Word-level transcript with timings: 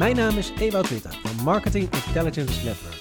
Mijn 0.00 0.16
naam 0.16 0.38
is 0.38 0.52
Ewout 0.58 0.88
Witte 0.88 1.08
van 1.10 1.44
Marketing 1.44 1.88
Intelligence 2.06 2.64
Network. 2.64 2.98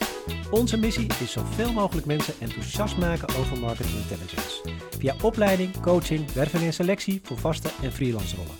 Onze 0.51 0.77
missie 0.77 1.07
is 1.21 1.31
zoveel 1.31 1.73
mogelijk 1.73 2.07
mensen 2.07 2.33
enthousiast 2.39 2.97
maken 2.97 3.35
over 3.35 3.59
marketing 3.59 3.95
intelligence. 3.95 4.61
Via 4.97 5.15
opleiding, 5.21 5.79
coaching, 5.81 6.31
werving 6.31 6.63
en 6.63 6.73
selectie 6.73 7.19
voor 7.23 7.37
vaste 7.37 7.69
en 7.81 7.91
freelance 7.91 8.35
rollen. 8.35 8.55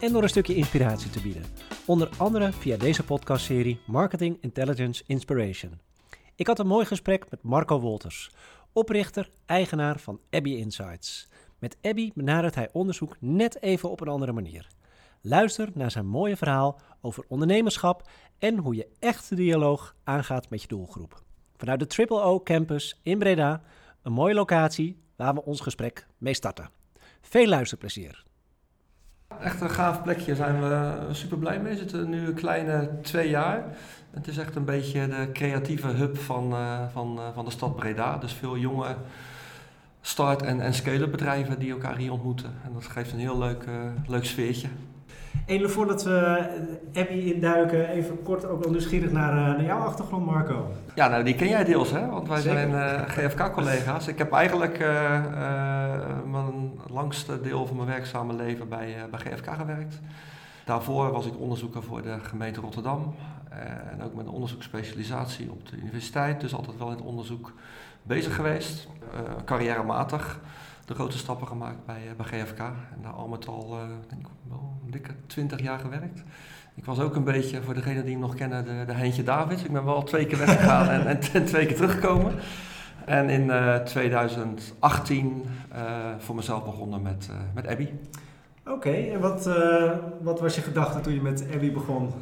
En 0.00 0.12
door 0.12 0.22
een 0.22 0.28
stukje 0.28 0.54
inspiratie 0.54 1.10
te 1.10 1.22
bieden. 1.22 1.44
Onder 1.86 2.08
andere 2.16 2.52
via 2.52 2.76
deze 2.76 3.04
podcastserie 3.04 3.80
Marketing 3.86 4.38
Intelligence 4.40 5.02
Inspiration. 5.06 5.80
Ik 6.34 6.46
had 6.46 6.58
een 6.58 6.66
mooi 6.66 6.86
gesprek 6.86 7.30
met 7.30 7.42
Marco 7.42 7.80
Wolters, 7.80 8.30
oprichter, 8.72 9.30
eigenaar 9.46 9.98
van 9.98 10.20
Abby 10.30 10.50
Insights. 10.50 11.28
Met 11.58 11.76
Abby 11.82 12.10
benadert 12.14 12.54
hij 12.54 12.68
onderzoek 12.72 13.16
net 13.20 13.62
even 13.62 13.90
op 13.90 14.00
een 14.00 14.08
andere 14.08 14.32
manier. 14.32 14.66
Luister 15.20 15.68
naar 15.74 15.90
zijn 15.90 16.06
mooie 16.06 16.36
verhaal 16.36 16.80
over 17.00 17.24
ondernemerschap 17.28 18.08
en 18.38 18.56
hoe 18.58 18.74
je 18.74 18.88
echt 18.98 19.28
de 19.28 19.34
dialoog 19.34 19.94
aangaat 20.04 20.50
met 20.50 20.62
je 20.62 20.68
doelgroep. 20.68 21.22
Vanuit 21.56 21.80
de 21.80 21.86
Triple 21.86 22.20
O 22.20 22.40
Campus 22.40 23.00
in 23.02 23.18
Breda, 23.18 23.62
een 24.02 24.12
mooie 24.12 24.34
locatie 24.34 24.98
waar 25.16 25.34
we 25.34 25.44
ons 25.44 25.60
gesprek 25.60 26.06
mee 26.18 26.34
starten. 26.34 26.70
Veel 27.20 27.46
luisterplezier. 27.46 28.24
Echt 29.40 29.60
een 29.60 29.70
gaaf 29.70 30.02
plekje, 30.02 30.34
zijn 30.34 30.60
we 30.60 30.98
super 31.10 31.38
blij 31.38 31.60
mee. 31.60 31.72
We 31.72 31.78
zitten 31.78 32.08
nu 32.08 32.26
een 32.26 32.34
kleine 32.34 33.00
twee 33.02 33.28
jaar. 33.28 33.76
Het 34.10 34.26
is 34.28 34.38
echt 34.38 34.54
een 34.56 34.64
beetje 34.64 35.08
de 35.08 35.30
creatieve 35.32 35.86
hub 35.86 36.16
van, 36.16 36.52
uh, 36.52 36.88
van, 36.92 37.16
uh, 37.18 37.34
van 37.34 37.44
de 37.44 37.50
stad 37.50 37.76
Breda. 37.76 38.16
Dus 38.18 38.32
veel 38.32 38.56
jonge 38.56 38.96
start- 40.00 40.42
en, 40.42 40.60
en 40.60 40.74
scale-up 40.74 41.10
bedrijven 41.10 41.58
die 41.58 41.70
elkaar 41.70 41.96
hier 41.96 42.12
ontmoeten. 42.12 42.54
En 42.64 42.72
dat 42.72 42.84
geeft 42.84 43.12
een 43.12 43.18
heel 43.18 43.38
leuk, 43.38 43.64
uh, 43.66 43.90
leuk 44.06 44.24
sfeertje. 44.24 44.68
Voordat 45.48 46.02
we 46.02 46.46
Abby 46.94 47.32
induiken, 47.34 47.88
even 47.88 48.22
kort 48.22 48.44
ook 48.44 48.62
wel 48.62 48.70
nieuwsgierig 48.70 49.10
naar, 49.10 49.34
naar 49.34 49.64
jouw 49.64 49.78
achtergrond, 49.78 50.26
Marco. 50.26 50.70
Ja, 50.94 51.08
nou 51.08 51.24
die 51.24 51.34
ken 51.34 51.48
jij 51.48 51.64
deels, 51.64 51.90
hè? 51.90 52.06
Want 52.06 52.28
wij 52.28 52.40
Zeker. 52.40 52.70
zijn 52.70 53.08
GFK-collega's. 53.08 54.08
Ik 54.08 54.18
heb 54.18 54.32
eigenlijk 54.32 54.78
mijn 56.30 56.72
langste 56.90 57.40
deel 57.40 57.66
van 57.66 57.76
mijn 57.76 57.88
werkzame 57.88 58.34
leven 58.34 58.68
bij, 58.68 58.96
bij 59.10 59.20
GFK 59.20 59.54
gewerkt. 59.54 60.00
Daarvoor 60.64 61.10
was 61.12 61.26
ik 61.26 61.40
onderzoeker 61.40 61.82
voor 61.82 62.02
de 62.02 62.16
gemeente 62.22 62.60
Rotterdam. 62.60 63.14
en 63.90 64.02
ook 64.02 64.14
met 64.14 64.26
een 64.26 64.32
onderzoeksspecialisatie 64.32 65.50
op 65.50 65.68
de 65.68 65.76
universiteit. 65.76 66.40
Dus 66.40 66.54
altijd 66.54 66.78
wel 66.78 66.90
in 66.90 66.96
het 66.96 67.04
onderzoek 67.04 67.52
bezig 68.02 68.34
geweest. 68.34 68.88
Uh, 69.14 69.20
carrièrematig 69.44 70.40
de 70.88 70.94
grote 70.94 71.18
stappen 71.18 71.46
gemaakt 71.46 71.84
bij, 71.86 72.02
uh, 72.04 72.12
bij 72.16 72.26
GFK. 72.26 72.58
En 72.58 72.98
daar 73.02 73.12
al 73.12 73.28
met 73.28 73.46
al, 73.46 73.72
uh, 73.72 73.80
denk 74.08 74.20
ik, 74.20 74.32
wel 74.48 74.78
een 74.84 74.90
dikke 74.90 75.12
twintig 75.26 75.60
jaar 75.60 75.78
gewerkt. 75.78 76.22
Ik 76.74 76.84
was 76.84 77.00
ook 77.00 77.16
een 77.16 77.24
beetje, 77.24 77.62
voor 77.62 77.74
degenen 77.74 78.02
die 78.02 78.12
hem 78.12 78.20
nog 78.20 78.34
kennen, 78.34 78.64
de, 78.64 78.84
de 78.86 78.92
Heintje 78.92 79.22
Davids. 79.22 79.62
Ik 79.62 79.72
ben 79.72 79.84
wel 79.84 80.02
twee 80.02 80.26
keer 80.26 80.38
weggegaan 80.38 80.88
en, 80.88 81.06
en, 81.06 81.20
en, 81.32 81.44
twee 81.44 81.66
keer 81.66 81.76
teruggekomen. 81.76 82.34
En 83.04 83.28
in 83.28 83.52
2018 83.84 85.44
voor 86.18 86.34
mezelf 86.34 86.64
begonnen 86.64 87.02
met, 87.02 87.28
met 87.54 87.66
Abby. 87.66 87.88
Oké, 88.64 88.72
okay, 88.72 89.12
en 89.12 89.20
wat, 89.20 89.50
wat 90.20 90.40
was 90.40 90.54
je 90.54 90.60
gedachte 90.60 91.00
toen 91.00 91.14
je 91.14 91.20
met 91.20 91.46
Abby 91.52 91.72
begon? 91.72 92.12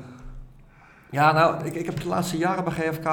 Ja, 1.11 1.33
nou, 1.33 1.65
ik, 1.65 1.75
ik 1.75 1.87
heb 1.87 2.01
de 2.01 2.09
laatste 2.09 2.37
jaren 2.37 2.65
bij 2.65 2.73
GFK 2.73 3.09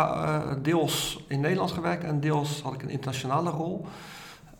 deels 0.63 1.23
in 1.27 1.39
Nederland 1.39 1.71
gewerkt 1.71 2.03
en 2.03 2.19
deels 2.19 2.61
had 2.61 2.73
ik 2.73 2.81
een 2.81 2.89
internationale 2.89 3.49
rol. 3.49 3.85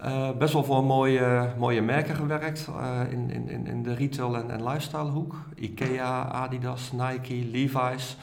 Uh, 0.05 0.31
best 0.31 0.53
wel 0.53 0.63
voor 0.63 0.83
mooie, 0.83 1.53
mooie 1.57 1.81
merken 1.81 2.15
gewerkt 2.15 2.67
uh, 2.69 2.99
in, 3.09 3.49
in, 3.49 3.67
in 3.67 3.83
de 3.83 3.93
retail 3.93 4.35
en, 4.35 4.51
en 4.51 4.63
lifestyle 4.63 5.09
hoek. 5.09 5.35
Ikea, 5.55 6.23
Adidas, 6.23 6.91
Nike, 6.91 7.45
Levi's. 7.51 8.17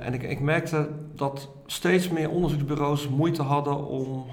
en 0.00 0.14
ik, 0.14 0.22
ik 0.22 0.40
merkte 0.40 0.88
dat 1.14 1.48
steeds 1.66 2.08
meer 2.08 2.30
onderzoeksbureaus 2.30 3.08
moeite 3.08 3.42
hadden 3.42 3.86
om, 3.86 4.26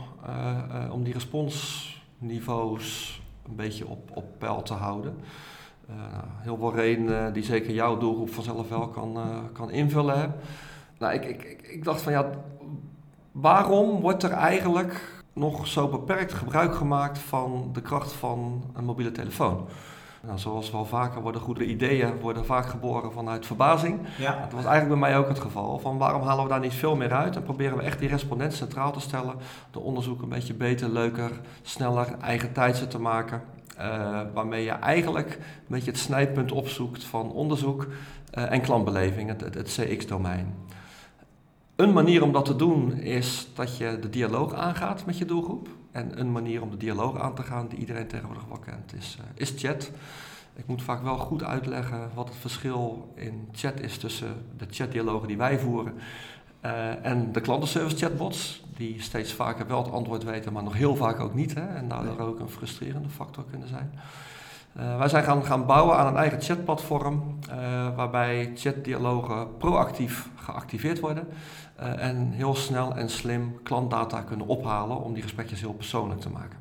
om 0.91 1.03
die 1.03 1.13
responsniveaus 1.13 3.21
een 3.47 3.55
beetje 3.55 3.87
op, 3.87 4.11
op 4.13 4.25
peil 4.37 4.61
te 4.61 4.73
houden. 4.73 5.17
Uh, 5.89 5.95
heel 6.37 6.57
veel 6.57 6.75
redenen 6.75 7.33
die 7.33 7.43
zeker 7.43 7.73
jouw 7.73 7.97
doelgroep 7.97 8.33
vanzelf 8.33 8.69
wel 8.69 8.87
kan, 8.87 9.17
kan 9.53 9.71
invullen. 9.71 10.33
Nou, 10.97 11.13
ik, 11.13 11.25
ik, 11.25 11.61
ik 11.61 11.83
dacht 11.83 12.01
van 12.01 12.11
ja, 12.11 12.29
waarom 13.31 14.01
wordt 14.01 14.23
er 14.23 14.31
eigenlijk 14.31 15.16
nog 15.37 15.67
zo 15.67 15.87
beperkt 15.87 16.33
gebruik 16.33 16.75
gemaakt 16.75 17.19
van 17.19 17.69
de 17.73 17.81
kracht 17.81 18.13
van 18.13 18.63
een 18.73 18.85
mobiele 18.85 19.11
telefoon? 19.11 19.67
Nou, 20.21 20.39
zoals 20.39 20.71
wel 20.71 20.85
vaker 20.85 21.21
worden 21.21 21.41
goede 21.41 21.65
ideeën 21.65 22.19
worden 22.19 22.45
vaak 22.45 22.65
geboren 22.65 23.11
vanuit 23.11 23.45
verbazing. 23.45 23.99
Ja. 24.17 24.39
Dat 24.41 24.51
was 24.51 24.65
eigenlijk 24.65 24.99
bij 24.99 25.09
mij 25.09 25.17
ook 25.17 25.27
het 25.27 25.39
geval. 25.39 25.79
Van 25.79 25.97
waarom 25.97 26.21
halen 26.21 26.43
we 26.43 26.49
daar 26.49 26.59
niet 26.59 26.73
veel 26.73 26.95
meer 26.95 27.13
uit 27.13 27.35
en 27.35 27.43
proberen 27.43 27.77
we 27.77 27.83
echt 27.83 27.99
die 27.99 28.09
respondent 28.09 28.53
centraal 28.53 28.91
te 28.91 28.99
stellen, 28.99 29.35
de 29.71 29.79
onderzoek 29.79 30.21
een 30.21 30.29
beetje 30.29 30.53
beter, 30.53 30.89
leuker, 30.89 31.31
sneller, 31.61 32.07
eigen 32.21 32.53
tijdse 32.53 32.87
te 32.87 32.99
maken. 32.99 33.41
Uh, 33.79 34.21
waarmee 34.33 34.63
je 34.63 34.71
eigenlijk 34.71 35.29
een 35.29 35.65
beetje 35.67 35.91
het 35.91 35.99
snijpunt 35.99 36.51
opzoekt 36.51 37.03
van 37.03 37.31
onderzoek 37.31 37.87
uh, 38.37 38.51
en 38.51 38.61
klantbeleving, 38.61 39.29
het, 39.29 39.41
het, 39.41 39.53
het 39.53 39.79
CX-domein. 39.79 40.55
Een 41.77 41.93
manier 41.93 42.23
om 42.23 42.31
dat 42.31 42.45
te 42.45 42.55
doen 42.55 42.93
is 42.93 43.47
dat 43.53 43.77
je 43.77 43.97
de 44.01 44.09
dialoog 44.09 44.53
aangaat 44.53 45.05
met 45.05 45.17
je 45.17 45.25
doelgroep. 45.25 45.67
En 45.91 46.19
een 46.19 46.31
manier 46.31 46.61
om 46.61 46.69
de 46.69 46.77
dialoog 46.77 47.19
aan 47.19 47.35
te 47.35 47.43
gaan, 47.43 47.67
die 47.67 47.79
iedereen 47.79 48.07
tegenwoordig 48.07 48.45
wel 48.47 48.57
kent, 48.57 48.93
is, 48.93 49.17
uh, 49.19 49.25
is 49.35 49.53
chat. 49.57 49.91
Ik 50.55 50.67
moet 50.67 50.81
vaak 50.81 51.03
wel 51.03 51.17
goed 51.17 51.43
uitleggen 51.43 52.09
wat 52.13 52.27
het 52.27 52.37
verschil 52.37 53.11
in 53.15 53.47
chat 53.51 53.79
is 53.79 53.97
tussen 53.97 54.45
de 54.57 54.65
chatdialogen 54.69 55.27
die 55.27 55.37
wij 55.37 55.59
voeren 55.59 55.93
uh, 56.65 57.05
en 57.05 57.31
de 57.31 57.41
klantenservice 57.41 57.97
chatbots, 57.97 58.63
die 58.77 59.01
steeds 59.01 59.33
vaker 59.33 59.67
wel 59.67 59.83
het 59.83 59.91
antwoord 59.91 60.23
weten, 60.23 60.53
maar 60.53 60.63
nog 60.63 60.73
heel 60.73 60.95
vaak 60.95 61.19
ook 61.19 61.33
niet. 61.33 61.53
Hè, 61.53 61.67
en 61.67 61.87
daardoor 61.87 62.19
ook 62.19 62.39
een 62.39 62.49
frustrerende 62.49 63.09
factor 63.09 63.43
kunnen 63.49 63.67
zijn. 63.67 63.91
Uh, 64.79 64.97
wij 64.97 65.09
zijn 65.09 65.23
gaan, 65.23 65.45
gaan 65.45 65.65
bouwen 65.65 65.97
aan 65.97 66.07
een 66.07 66.15
eigen 66.15 66.41
chatplatform, 66.41 67.39
uh, 67.49 67.55
waarbij 67.95 68.51
chatdialogen 68.55 69.57
proactief 69.57 70.29
geactiveerd 70.35 70.99
worden 70.99 71.27
en 71.77 72.31
heel 72.31 72.55
snel 72.55 72.95
en 72.95 73.09
slim 73.09 73.63
klantdata 73.63 74.21
kunnen 74.21 74.47
ophalen 74.47 75.03
om 75.03 75.13
die 75.13 75.23
gesprekjes 75.23 75.59
heel 75.59 75.73
persoonlijk 75.73 76.21
te 76.21 76.29
maken. 76.29 76.59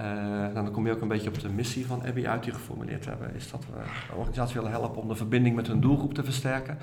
Uh, 0.00 0.54
dan 0.54 0.70
kom 0.70 0.86
je 0.86 0.92
ook 0.92 1.00
een 1.00 1.08
beetje 1.08 1.28
op 1.28 1.40
de 1.40 1.48
missie 1.48 1.86
van 1.86 2.06
Abby 2.06 2.26
uit 2.26 2.42
die 2.42 2.52
geformuleerd 2.52 3.04
hebben. 3.04 3.34
Is 3.34 3.50
dat 3.50 3.64
we 3.66 3.82
de 4.08 4.14
organisatie 4.16 4.54
willen 4.54 4.70
helpen 4.70 5.02
om 5.02 5.08
de 5.08 5.14
verbinding 5.14 5.56
met 5.56 5.66
hun 5.66 5.80
doelgroep 5.80 6.14
te 6.14 6.24
versterken. 6.24 6.78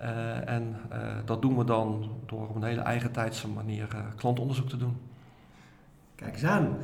Uh, 0.00 0.48
en 0.48 0.76
dat 1.24 1.42
doen 1.42 1.56
we 1.56 1.64
dan 1.64 2.10
door 2.26 2.48
op 2.48 2.54
een 2.54 2.62
hele 2.62 2.80
eigen 2.80 3.12
tijdse 3.12 3.48
manier 3.48 3.88
klantonderzoek 4.16 4.68
te 4.68 4.76
doen. 4.76 4.96
Kijk 6.14 6.32
eens 6.32 6.44
aan. 6.44 6.76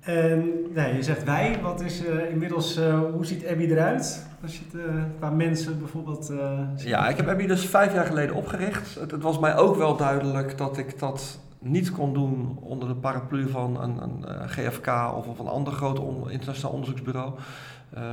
En 0.00 0.44
je 0.74 1.02
zegt 1.02 1.24
wij, 1.24 1.58
wat 1.62 1.80
is 1.80 2.02
inmiddels, 2.30 2.78
hoe 3.12 3.26
ziet 3.26 3.46
Abby 3.46 3.64
eruit? 3.64 4.26
Als 4.42 4.58
je 4.58 4.64
het 4.72 4.82
qua 5.18 5.30
mensen 5.30 5.78
bijvoorbeeld. 5.78 6.32
ja, 6.76 7.08
ik 7.08 7.16
heb 7.16 7.28
Abby 7.28 7.46
dus 7.46 7.66
vijf 7.66 7.94
jaar 7.94 8.06
geleden 8.06 8.34
opgericht. 8.34 8.94
Het, 8.94 9.22
was 9.22 9.38
mij 9.38 9.56
ook 9.56 9.76
wel 9.76 9.96
duidelijk 9.96 10.58
dat 10.58 10.78
ik 10.78 10.98
dat 10.98 11.38
niet 11.58 11.92
kon 11.92 12.14
doen 12.14 12.58
onder 12.60 12.88
de 12.88 12.94
paraplu 12.94 13.48
van 13.48 13.82
een, 13.82 14.02
een 14.02 14.48
GFK 14.48 14.86
of 15.16 15.36
van 15.36 15.46
een 15.46 15.52
ander 15.52 15.72
groot 15.72 15.98
on 15.98 16.30
internationaal 16.30 16.72
onderzoeksbureau. 16.72 17.32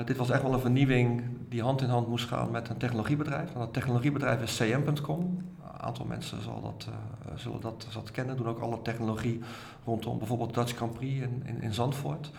Dit 0.06 0.18
was 0.18 0.30
echt 0.30 0.42
wel 0.42 0.54
een 0.54 0.60
vernieuwing 0.60 1.24
die 1.50 1.62
hand 1.62 1.82
in 1.82 1.90
hand 1.90 2.08
moest 2.08 2.28
gaan 2.28 2.52
met 2.52 2.70
een 2.70 2.78
technologiebedrijf. 2.78 3.54
En 3.54 3.60
dat 3.60 3.74
technologiebedrijf 3.74 4.42
is 4.42 4.58
cm.com. 4.58 5.42
Aantal 5.80 6.06
mensen 6.06 6.42
zal 6.42 6.62
dat, 6.62 6.88
uh, 6.90 7.38
zullen 7.38 7.62
dat, 7.62 8.12
kennen, 8.12 8.38
doen 8.38 8.48
ook 8.48 8.60
alle 8.60 8.82
technologie 8.82 9.42
rondom 9.86 10.18
bijvoorbeeld 10.18 10.54
Dutch 10.54 10.76
Grand 10.76 10.94
Prix 10.94 11.22
in, 11.22 11.62
in, 11.62 11.74
Zandvoort. 11.74 12.32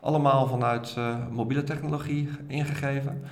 Allemaal 0.00 0.46
vanuit 0.46 0.96
mobiele 1.30 1.64
technologie 1.64 2.28
ingegeven. 2.46 3.22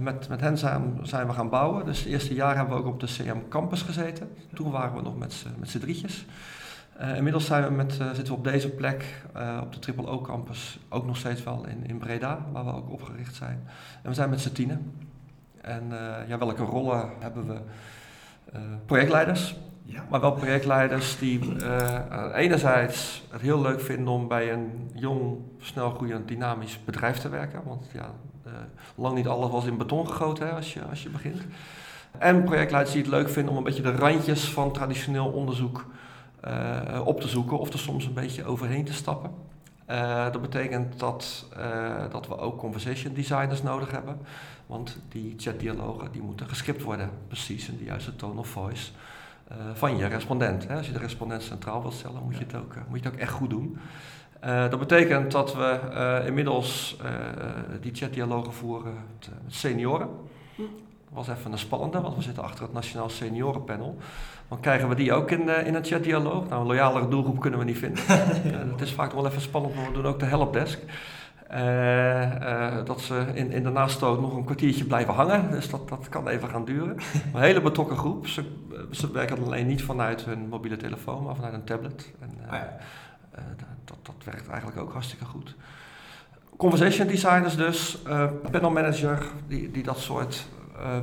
met, 0.00 0.28
met 0.28 0.40
hen 0.40 0.58
zijn, 0.58 1.26
we 1.26 1.32
gaan 1.32 1.48
bouwen. 1.48 1.84
Dus 1.84 1.98
het 1.98 2.08
eerste 2.08 2.34
jaar 2.34 2.56
hebben 2.56 2.74
we 2.74 2.80
ook 2.80 2.88
op 2.88 3.00
de 3.00 3.06
CM 3.06 3.38
Campus 3.48 3.82
gezeten. 3.82 4.30
Toen 4.54 4.70
waren 4.70 4.96
we 4.96 5.02
nog 5.02 5.18
met, 5.18 5.44
met 5.58 5.68
z'n 5.68 5.78
drietjes. 5.78 6.26
Inmiddels 7.16 7.46
zijn 7.46 7.64
we 7.64 7.70
met, 7.70 7.92
zitten 7.92 8.26
we 8.26 8.32
op 8.32 8.44
deze 8.44 8.70
plek 8.70 9.22
op 9.62 9.72
de 9.72 9.78
Triple 9.78 10.06
O 10.06 10.20
campus, 10.20 10.78
ook 10.88 11.06
nog 11.06 11.16
steeds 11.16 11.42
wel 11.42 11.66
in, 11.66 11.86
in 11.86 11.98
Breda, 11.98 12.46
waar 12.52 12.64
we 12.64 12.72
ook 12.72 12.90
opgericht 12.90 13.34
zijn. 13.34 13.68
En 14.02 14.08
we 14.08 14.14
zijn 14.14 14.30
met 14.30 14.40
z'n 14.40 14.52
tienen. 14.52 14.92
En 15.60 15.84
ja, 16.26 16.38
welke 16.38 16.62
rollen 16.62 17.10
hebben 17.18 17.46
we? 17.46 17.60
Projectleiders, 18.86 19.56
ja. 19.82 20.04
maar 20.10 20.20
wel 20.20 20.32
projectleiders 20.32 21.18
die 21.18 21.40
enerzijds 22.34 23.22
het 23.30 23.40
heel 23.40 23.60
leuk 23.60 23.80
vinden 23.80 24.14
om 24.14 24.28
bij 24.28 24.52
een 24.52 24.90
jong, 24.94 25.36
snel 25.58 25.90
groeiend, 25.90 26.28
dynamisch 26.28 26.84
bedrijf 26.84 27.18
te 27.18 27.28
werken. 27.28 27.60
Want 27.64 27.86
ja, 27.92 28.10
lang 28.94 29.14
niet 29.14 29.28
alles 29.28 29.50
was 29.50 29.66
in 29.66 29.76
beton 29.76 30.06
gegoten 30.08 30.46
hè, 30.46 30.52
als, 30.52 30.74
je, 30.74 30.82
als 30.84 31.02
je 31.02 31.08
begint. 31.08 31.42
En 32.18 32.44
projectleiders 32.44 32.94
die 32.94 33.02
het 33.02 33.10
leuk 33.10 33.28
vinden 33.28 33.50
om 33.52 33.58
een 33.58 33.64
beetje 33.64 33.82
de 33.82 33.96
randjes 33.96 34.52
van 34.52 34.72
traditioneel 34.72 35.26
onderzoek 35.26 35.86
uh, 36.44 37.00
op 37.04 37.20
te 37.20 37.28
zoeken 37.28 37.58
of 37.58 37.72
er 37.72 37.78
soms 37.78 38.04
een 38.04 38.14
beetje 38.14 38.44
overheen 38.44 38.84
te 38.84 38.92
stappen. 38.92 39.30
Dat 40.32 40.40
betekent 40.40 40.98
dat, 40.98 41.46
dat 42.10 42.26
we 42.28 42.38
ook 42.38 42.58
conversation 42.58 43.14
designers 43.14 43.62
nodig 43.62 43.90
hebben. 43.90 44.18
Want 44.66 44.98
die 45.08 45.34
chatdialogen 45.36 46.12
die 46.12 46.22
moeten 46.22 46.48
gescript 46.48 46.82
worden, 46.82 47.10
precies 47.26 47.68
in 47.68 47.76
de 47.76 47.84
juiste 47.84 48.16
tone 48.16 48.40
of 48.40 48.48
voice. 48.48 48.90
van 49.74 49.96
je 49.96 50.06
respondent. 50.06 50.68
Hè. 50.68 50.76
Als 50.76 50.86
je 50.86 50.92
de 50.92 50.98
respondent 50.98 51.42
centraal 51.42 51.82
wilt 51.82 51.94
stellen, 51.94 52.22
moet 52.22 52.38
je 52.38 52.44
het 52.44 52.54
ook, 52.54 52.74
moet 52.88 52.98
je 52.98 53.04
het 53.04 53.14
ook 53.14 53.20
echt 53.20 53.32
goed 53.32 53.50
doen. 53.50 53.78
dat 54.40 54.78
betekent 54.78 55.32
dat 55.32 55.54
we 55.54 56.22
inmiddels 56.26 56.96
die 57.80 57.94
chatdialogen 57.94 58.52
voeren 58.52 58.94
met, 58.94 59.30
met 59.44 59.54
senioren. 59.54 60.08
Was 61.12 61.28
even 61.28 61.52
een 61.52 61.58
spannende, 61.58 62.00
want 62.00 62.16
we 62.16 62.22
zitten 62.22 62.42
achter 62.42 62.62
het 62.62 62.72
Nationaal 62.72 63.08
Seniorenpanel. 63.08 63.96
Dan 64.48 64.60
krijgen 64.60 64.88
we 64.88 64.94
die 64.94 65.12
ook 65.12 65.30
in, 65.30 65.42
uh, 65.42 65.66
in 65.66 65.74
een 65.74 65.84
chatdialoog. 65.84 66.48
Nou, 66.48 66.60
een 66.60 66.66
loyalere 66.66 67.08
doelgroep 67.08 67.40
kunnen 67.40 67.58
we 67.58 67.64
niet 67.64 67.78
vinden. 67.78 68.02
uh, 68.08 68.16
het 68.72 68.80
is 68.80 68.92
vaak 68.92 69.12
wel 69.12 69.26
even 69.26 69.40
spannend, 69.40 69.74
maar 69.74 69.86
we 69.86 69.92
doen 69.92 70.06
ook 70.06 70.18
de 70.18 70.24
helpdesk. 70.24 70.80
Uh, 71.52 72.84
dat 72.84 73.00
ze 73.00 73.24
in, 73.34 73.50
in 73.50 73.62
de 73.62 73.70
nastoot 73.70 74.20
nog 74.20 74.36
een 74.36 74.44
kwartiertje 74.44 74.84
blijven 74.84 75.14
hangen. 75.14 75.50
Dus 75.50 75.70
dat, 75.70 75.88
dat 75.88 76.08
kan 76.08 76.28
even 76.28 76.48
gaan 76.48 76.64
duren. 76.64 76.96
een 77.34 77.40
hele 77.40 77.60
betrokken 77.60 77.96
groep. 77.96 78.26
Ze, 78.26 78.44
ze 78.90 79.10
werken 79.12 79.44
alleen 79.44 79.66
niet 79.66 79.82
vanuit 79.82 80.24
hun 80.24 80.48
mobiele 80.48 80.76
telefoon, 80.76 81.24
maar 81.24 81.34
vanuit 81.34 81.54
een 81.54 81.64
tablet. 81.64 82.12
En, 82.20 82.30
oh 82.46 82.52
ja. 82.52 82.76
dat, 83.84 83.96
dat 84.02 84.24
werkt 84.24 84.48
eigenlijk 84.48 84.80
ook 84.80 84.92
hartstikke 84.92 85.24
goed. 85.24 85.56
Conversation 86.56 87.06
designers 87.06 87.56
dus, 87.56 87.98
panel 88.50 88.70
manager 88.70 89.26
die, 89.46 89.70
die 89.70 89.82
dat 89.82 89.98
soort 89.98 90.46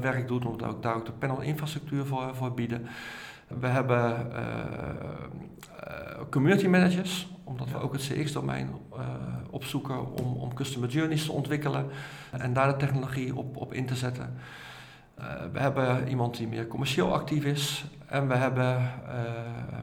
werk 0.02 0.28
doet, 0.28 0.46
omdat 0.46 0.70
we 0.70 0.76
ook 0.76 0.84
daar 0.84 0.96
ook 0.96 1.06
de 1.06 1.12
panel-infrastructuur 1.12 2.06
voor, 2.06 2.36
voor 2.36 2.54
bieden. 2.54 2.88
We 3.48 3.68
hebben 3.68 4.32
uh, 4.32 4.40
community 6.30 6.68
managers, 6.68 7.28
omdat 7.44 7.70
we 7.70 7.80
ook 7.80 7.94
het 7.94 8.02
CX-domein 8.02 8.70
opzoeken 9.50 10.14
om, 10.20 10.36
om 10.36 10.54
customer 10.54 10.90
journeys 10.90 11.26
te 11.26 11.32
ontwikkelen 11.32 11.86
en 12.32 12.54
daar 12.54 12.68
de 12.68 12.78
technologie 12.78 13.36
op, 13.36 13.58
op 13.58 13.74
in 13.74 13.86
te 13.86 13.96
zetten. 13.96 14.34
we 15.52 15.60
hebben 15.60 16.08
iemand 16.08 16.38
die 16.38 16.48
meer 16.48 16.68
commercieel 16.68 17.14
actief 17.14 17.46
is 17.46 17.86
en 18.06 18.28
we 18.28 18.36
hebben 18.36 18.92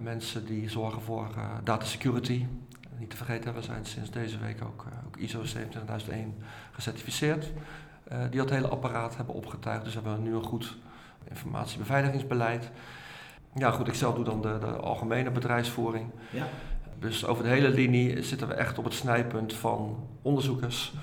mensen 0.00 0.46
die 0.46 0.70
zorgen 0.70 1.02
voor 1.02 1.28
data 1.64 1.84
security. 1.84 2.46
Niet 2.98 3.10
te 3.10 3.16
vergeten, 3.16 3.54
we 3.54 3.62
zijn 3.62 3.86
sinds 3.86 4.10
deze 4.10 4.38
week 4.38 4.62
ook, 4.62 4.86
ook 5.06 5.16
ISO 5.16 5.44
27001 5.44 6.34
gecertificeerd. 6.72 7.52
Eh, 8.04 8.18
die 8.30 8.40
dat 8.40 8.50
hele 8.50 8.68
apparaat 8.68 9.16
hebben 9.16 9.34
opgetuigd. 9.34 9.84
Dus 9.84 9.94
hebben 9.94 10.14
we 10.14 10.20
nu 10.20 10.34
een 10.34 10.42
goed 10.42 10.76
informatiebeveiligingsbeleid. 11.28 12.70
Ja, 13.54 13.70
goed, 13.70 13.88
ik 13.88 13.94
zelf 13.94 14.14
doe 14.14 14.24
dan 14.24 14.42
de, 14.42 14.58
de 14.60 14.66
algemene 14.66 15.30
bedrijfsvoering. 15.30 16.06
Ja. 16.30 16.46
Dus 16.98 17.26
over 17.26 17.42
de 17.42 17.48
hele 17.48 17.68
linie 17.68 18.22
zitten 18.22 18.48
we 18.48 18.54
echt 18.54 18.78
op 18.78 18.84
het 18.84 18.94
snijpunt 18.94 19.54
van 19.54 20.06
onderzoekers 20.22 20.94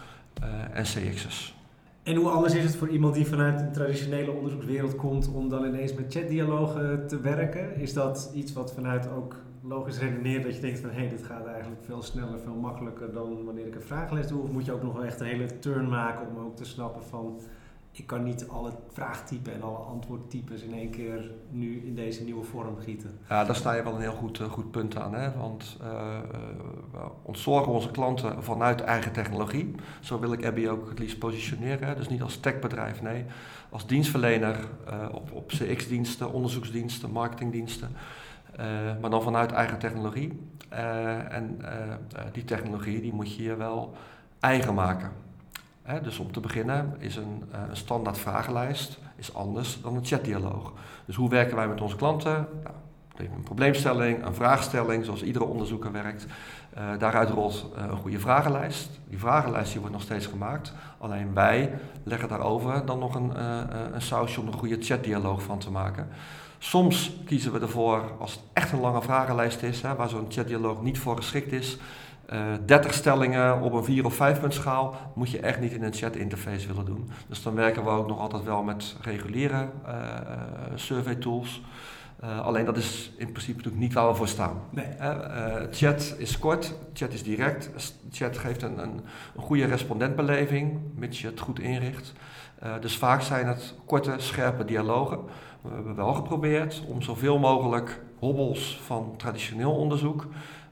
uh, 0.44 0.77
en 0.77 0.83
CX'ers. 0.83 1.56
En 2.03 2.15
hoe 2.15 2.30
anders 2.30 2.53
is 2.53 2.63
het 2.63 2.75
voor 2.75 2.89
iemand 2.89 3.13
die 3.13 3.25
vanuit 3.25 3.59
de 3.59 3.71
traditionele 3.71 4.31
onderzoekswereld 4.31 4.95
komt 4.95 5.31
om 5.33 5.50
dan 5.50 5.65
ineens 5.65 5.94
met 5.94 6.13
chatdialogen 6.13 7.07
te 7.07 7.19
werken? 7.19 7.75
Is 7.75 7.94
dat 7.94 8.31
iets 8.33 8.53
wat 8.53 8.74
vanuit 8.74 9.09
ook 9.12 9.36
logisch 9.62 10.00
redeneert 10.00 10.44
dat 10.44 10.56
je 10.56 10.62
denkt 10.62 10.80
van 10.80 10.90
hé, 10.90 11.00
hey, 11.00 11.10
dit 11.10 11.24
gaat 11.24 11.46
eigenlijk 11.46 11.84
veel 11.84 12.02
sneller, 12.02 12.40
veel 12.40 12.56
makkelijker 12.56 13.13
dan 13.13 13.46
wanneer 13.46 13.68
ik 13.68 13.75
een 13.75 13.81
vragenlijst 13.81 14.30
doe? 14.30 14.42
Of 14.42 14.52
moet 14.52 14.66
je 14.66 14.72
ook 14.72 14.84
nog 14.84 14.94
wel 14.94 15.06
echt 15.06 15.19
een 15.19 15.28
hele 15.28 15.60
turn 15.60 15.90
maken 15.90 16.28
om 16.28 16.46
ook 16.46 16.56
te 16.56 16.66
snappen 16.66 17.04
van 17.04 17.40
ik 17.94 18.08
kan 18.08 18.24
niet 18.24 18.48
alle 18.48 18.72
vraagtypen 18.92 19.54
en 19.54 19.62
alle 19.62 19.78
antwoordtypes 19.78 20.62
in 20.62 20.74
één 20.74 20.90
keer 20.90 21.31
nu 21.50 21.86
in 21.86 21.96
deze 21.96 22.24
nieuwe 22.24 22.44
vorm 22.44 22.78
gieten. 22.78 23.19
Ja, 23.30 23.44
daar 23.44 23.56
sta 23.56 23.74
je 23.74 23.84
wel 23.84 23.96
een 23.96 24.02
heel 24.02 24.12
goed, 24.12 24.40
uh, 24.40 24.52
goed 24.52 24.72
punt 24.72 24.98
aan. 24.98 25.13
Hè? 25.13 25.31
Want 25.38 25.78
uh, 25.81 26.19
we 26.92 27.00
ontzorgen 27.22 27.72
onze 27.72 27.92
klanten 27.92 28.44
vanuit 28.44 28.81
eigen 28.81 29.12
technologie. 29.12 29.75
Zo 30.00 30.19
wil 30.19 30.34
ik 30.34 30.46
Abby 30.46 30.68
ook 30.68 30.90
het 30.90 31.00
liefst 31.00 31.19
positioneren. 31.19 31.96
Dus 31.96 32.10
niet 32.10 32.22
als 32.22 32.38
techbedrijf, 32.38 33.02
nee. 33.02 33.25
Als 33.69 33.88
dienstverlener 33.88 34.58
op, 35.12 35.31
op 35.31 35.48
CX-diensten, 35.48 36.34
onderzoeksdiensten, 36.34 37.12
marketingdiensten. 37.12 37.90
Maar 39.02 39.10
dan 39.10 39.22
vanuit 39.22 39.52
eigen 39.52 39.78
technologie. 39.78 40.50
en 41.30 41.62
die 42.31 42.46
technologie 42.46 43.02
die 43.02 43.13
moet 43.13 43.36
je 43.36 43.44
je 43.44 43.56
wel 43.56 43.94
eigen 44.40 44.74
maken 44.74 45.12
dus 46.04 46.19
om 46.19 46.31
te 46.31 46.40
beginnen 46.40 46.96
is 46.98 47.16
een, 47.16 47.44
een, 47.69 47.78
standaard 47.78 48.18
vragenlijst 48.18 49.00
is 49.16 49.34
anders 49.34 49.81
dan 49.81 49.96
een 49.96 50.06
chatdialoog. 50.06 50.74
Dus 51.06 51.16
hoe 51.16 51.30
werken 51.30 51.56
wij 51.56 51.68
met 51.68 51.81
onze 51.81 51.96
klanten? 51.96 52.48
Nou, 52.63 52.75
een 53.18 53.44
probleemstelling, 53.44 54.25
een 54.25 54.34
vraagstelling, 54.34 55.06
zoals 55.06 55.24
iedere 55.24 55.46
onderzoeker 55.46 55.92
werkt. 55.92 56.25
Daaruit 56.98 57.30
rolt 57.30 57.66
een 57.75 57.98
goede 57.98 58.19
vragenlijst. 58.19 59.00
Die 59.08 59.19
vragenlijst 59.19 59.72
die 59.72 59.80
wordt 59.80 59.96
nog 59.96 60.04
steeds 60.04 60.25
gemaakt. 60.25 60.74
Alleen 60.98 61.34
wij 61.34 61.74
leggen 62.04 62.30
daarover 62.30 62.86
dan 62.86 63.00
nog 63.00 63.16
een, 63.16 63.44
een 63.94 64.02
sausje 64.02 64.40
om 64.40 64.48
een 64.48 64.54
goede 64.54 64.78
chatdialoog 64.80 65.44
van 65.44 65.60
te 65.60 65.72
maken. 65.72 66.08
Soms 66.63 67.12
kiezen 67.25 67.52
we 67.52 67.60
ervoor, 67.60 68.04
als 68.19 68.31
het 68.31 68.42
echt 68.54 68.72
een 68.72 68.80
lange 68.80 69.02
vragenlijst 69.02 69.62
is, 69.62 69.81
hè, 69.81 69.96
waar 69.96 70.10
zo'n 70.10 70.25
chatdialoog 70.30 70.81
niet 70.81 71.00
voor 71.00 71.16
geschikt 71.16 71.52
is, 71.52 71.78
uh, 72.34 72.54
eh, 72.54 72.60
30 72.66 72.94
stellingen 72.94 73.62
op 73.62 73.74
een 73.74 73.84
4 73.84 74.06
of 74.06 74.13
5 74.13 74.40
punt 74.40 74.54
schaal 74.54 74.96
moet 75.16 75.31
je 75.31 75.40
echt 75.40 75.60
niet 75.60 75.72
in 75.72 75.84
een 75.84 75.94
chat 75.94 76.16
interface 76.16 76.68
willen 76.68 76.86
doen. 76.86 77.10
Dus 77.28 77.44
dan 77.44 77.56
werken 77.56 77.84
we 77.84 77.90
ook 77.90 78.08
nog 78.08 78.19
altijd 78.19 78.44
wel 78.44 78.63
met 78.63 78.96
reguliere 79.02 79.69
uh, 79.86 79.94
survey 80.75 81.16
tools. 81.16 81.62
alleen 82.42 82.66
dat 82.66 82.78
is 82.78 83.12
in 83.18 83.31
principe 83.31 83.58
natuurlijk 83.58 83.84
niet 83.84 83.94
waar 83.94 84.08
we 84.08 84.16
voor 84.16 84.28
staan. 84.28 84.62
Nee. 84.69 84.88
chat 85.72 86.16
is 86.18 86.40
kort, 86.40 86.74
chat 86.94 87.13
is 87.13 87.24
direct. 87.24 87.69
Chat 88.12 88.38
geeft 88.38 88.62
een, 88.62 88.78
een, 88.78 89.02
een 89.36 89.42
goede 89.42 89.66
respondentbeleving, 89.66 90.80
mits 90.96 91.22
je 91.22 91.28
het 91.28 91.40
goed 91.40 91.60
inricht. 91.60 92.13
dus 92.81 92.98
vaak 92.98 93.22
zijn 93.22 93.48
het 93.48 93.74
korte, 93.86 94.13
scherpe 94.18 94.66
dialogen. 94.66 95.19
We 95.62 95.74
hebben 95.74 95.96
wel 95.96 96.13
geprobeerd 96.13 96.84
om 96.88 97.02
zoveel 97.02 97.40
mogelijk 97.40 98.02
hobbels 98.19 98.81
van 98.86 99.13
traditioneel 99.18 99.75
onderzoek 99.75 100.28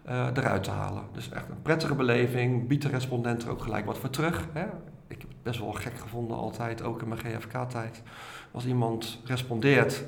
uh, 0.10 0.28
eruit 0.34 0.64
te 0.64 0.72
halen. 0.72 1.04
Dus 1.12 1.30
echt 1.30 1.50
een 1.50 1.62
prettige 1.62 1.96
beleving, 1.96 2.68
biedt 2.68 2.84
de 2.84 2.90
respondent 2.90 3.44
er 3.44 3.50
ook 3.50 3.62
gelijk 3.62 3.86
wat 3.86 3.98
voor 3.98 4.10
terug. 4.10 4.48
Hè? 4.54 4.66
Ik 5.08 5.22
heb 5.22 5.30
het 5.30 5.44
best 5.44 5.60
wel 5.60 5.72
gek 5.72 5.98
gevonden 5.98 6.38
altijd, 6.38 6.84
ook 6.84 7.02
in 7.02 7.08
mijn 7.08 7.20
GFK-tijd. 7.20 8.04
Als 8.52 8.66
iemand 8.66 9.20
respondeert 9.26 10.04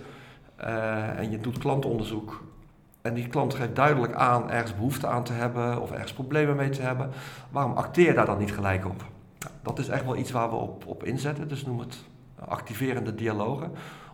uh, 0.61 1.19
en 1.19 1.31
je 1.31 1.39
doet 1.39 1.57
klantonderzoek 1.57 2.43
en 3.01 3.13
die 3.13 3.27
klant 3.27 3.53
geeft 3.53 3.75
duidelijk 3.75 4.13
aan 4.13 4.49
ergens 4.49 4.75
behoefte 4.75 5.07
aan 5.07 5.23
te 5.23 5.33
hebben 5.33 5.81
of 5.81 5.91
ergens 5.91 6.13
problemen 6.13 6.55
mee 6.55 6.69
te 6.69 6.81
hebben, 6.81 7.09
waarom 7.49 7.73
acteer 7.73 8.13
daar 8.13 8.25
dan 8.25 8.37
niet 8.37 8.53
gelijk 8.53 8.85
op? 8.85 9.03
Nou, 9.39 9.53
dat 9.61 9.79
is 9.79 9.87
echt 9.87 10.05
wel 10.05 10.15
iets 10.15 10.31
waar 10.31 10.49
we 10.49 10.55
op, 10.55 10.83
op 10.87 11.03
inzetten, 11.03 11.47
dus 11.47 11.65
noem 11.65 11.79
het 11.79 11.97
activerende 12.39 13.15
dialogen 13.15 13.71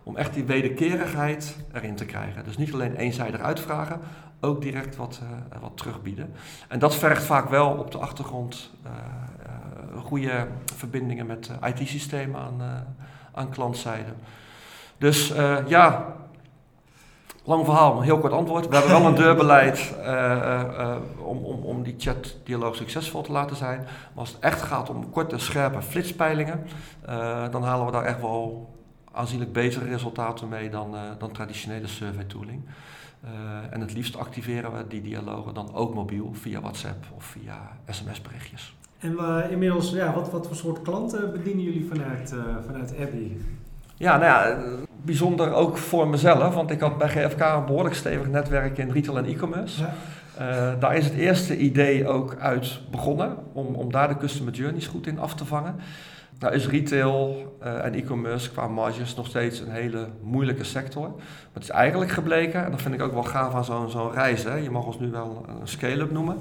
om 0.07 0.17
echt 0.17 0.33
die 0.33 0.43
wederkerigheid 0.43 1.55
erin 1.73 1.95
te 1.95 2.05
krijgen. 2.05 2.43
Dus 2.43 2.57
niet 2.57 2.73
alleen 2.73 2.95
eenzijdig 2.95 3.41
uitvragen, 3.41 3.99
ook 4.41 4.61
direct 4.61 4.95
wat, 4.95 5.19
uh, 5.23 5.61
wat 5.61 5.77
terugbieden. 5.77 6.33
En 6.67 6.79
dat 6.79 6.95
vergt 6.95 7.23
vaak 7.23 7.49
wel 7.49 7.69
op 7.69 7.91
de 7.91 7.97
achtergrond 7.97 8.71
uh, 8.85 8.91
uh, 8.91 10.03
goede 10.03 10.47
verbindingen 10.75 11.25
met 11.25 11.51
IT-systemen 11.63 12.41
aan, 12.41 12.85
aan 13.33 13.49
klantzijde. 13.49 14.11
Dus 14.97 15.33
ja, 15.67 16.15
lang 17.43 17.65
verhaal, 17.65 17.97
een 17.97 18.03
heel 18.03 18.19
kort 18.19 18.33
antwoord. 18.33 18.67
We 18.67 18.75
hebben 18.75 18.91
wel 19.01 19.07
een 19.07 19.15
deurbeleid 19.15 19.93
om, 21.31 21.37
om, 21.37 21.63
om 21.63 21.83
die 21.83 21.95
chatdialoog 21.97 22.75
succesvol 22.75 23.21
te 23.21 23.31
laten 23.31 23.55
zijn. 23.55 23.79
Maar 23.79 23.89
als 24.13 24.31
het 24.31 24.39
echt 24.39 24.61
gaat 24.61 24.89
om 24.89 25.09
korte, 25.09 25.37
scherpe 25.37 25.81
flitspeilingen, 25.81 26.67
dan 27.51 27.63
halen 27.63 27.85
we 27.85 27.91
daar 27.91 28.05
echt 28.05 28.21
wel 28.21 28.69
aanzienlijk 29.17 29.51
betere 29.51 29.85
resultaten 29.85 30.47
mee 30.47 30.69
dan, 30.69 30.95
dan 31.17 31.31
traditionele 31.31 31.87
survey 31.87 32.23
tooling. 32.23 32.61
Uh, 33.23 33.29
en 33.73 33.81
het 33.81 33.93
liefst 33.93 34.17
activeren 34.17 34.71
we 34.71 34.87
die 34.87 35.01
dialogen 35.01 35.53
dan 35.53 35.73
ook 35.73 35.93
mobiel 35.93 36.33
via 36.33 36.61
WhatsApp 36.61 37.05
of 37.15 37.23
via 37.23 37.77
sms-berichtjes. 37.89 38.75
En 38.99 39.11
uh, 39.11 39.39
inmiddels, 39.49 39.91
ja, 39.91 40.13
wat, 40.13 40.31
wat 40.31 40.47
voor 40.47 40.55
soort 40.55 40.81
klanten 40.81 41.31
bedienen 41.31 41.63
jullie 41.63 41.87
vanuit, 41.89 42.33
uh, 42.33 42.43
vanuit 42.65 42.93
Abby? 42.99 43.31
Ja, 43.95 44.17
nou 44.17 44.23
ja, 44.23 44.57
bijzonder 45.01 45.53
ook 45.53 45.77
voor 45.77 46.07
mezelf, 46.07 46.53
want 46.53 46.71
ik 46.71 46.79
had 46.79 46.97
bij 46.97 47.09
GFK 47.09 47.39
een 47.39 47.65
behoorlijk 47.65 47.95
stevig 47.95 48.27
netwerk 48.27 48.77
in 48.77 48.91
retail 48.91 49.17
en 49.17 49.25
e-commerce. 49.25 49.85
Ja. 50.37 50.75
daar 50.75 50.95
is 50.95 51.05
het 51.05 51.13
eerste 51.13 51.57
idee 51.57 52.07
ook 52.07 52.35
uit 52.39 52.79
begonnen, 52.91 53.37
om, 53.53 53.75
om 53.75 53.91
daar 53.91 54.07
de 54.07 54.17
customer 54.17 54.53
journeys 54.53 54.87
goed 54.87 55.07
in 55.07 55.19
af 55.19 55.35
te 55.35 55.45
vangen. 55.45 55.75
Nou 56.39 56.53
is 56.53 56.67
retail 56.67 57.45
uh, 57.63 57.85
en 57.85 57.93
e-commerce 57.93 58.51
qua 58.51 58.67
marges 58.67 59.15
nog 59.15 59.27
steeds 59.27 59.59
een 59.59 59.71
hele 59.71 60.07
moeilijke 60.21 60.63
sector. 60.63 61.09
Maar 61.09 61.53
het 61.53 61.63
is 61.63 61.69
eigenlijk 61.69 62.11
gebleken, 62.11 62.65
en 62.65 62.71
dat 62.71 62.81
vind 62.81 62.93
ik 62.93 63.01
ook 63.01 63.13
wel 63.13 63.23
gaaf 63.23 63.55
aan 63.55 63.65
zo'n 63.65 63.89
zo'n 63.89 64.11
reis, 64.11 64.43
hè, 64.43 64.55
je 64.55 64.71
mag 64.71 64.85
ons 64.85 64.99
nu 64.99 65.11
wel 65.11 65.45
een 65.61 65.67
scale-up 65.67 66.11
noemen, 66.11 66.37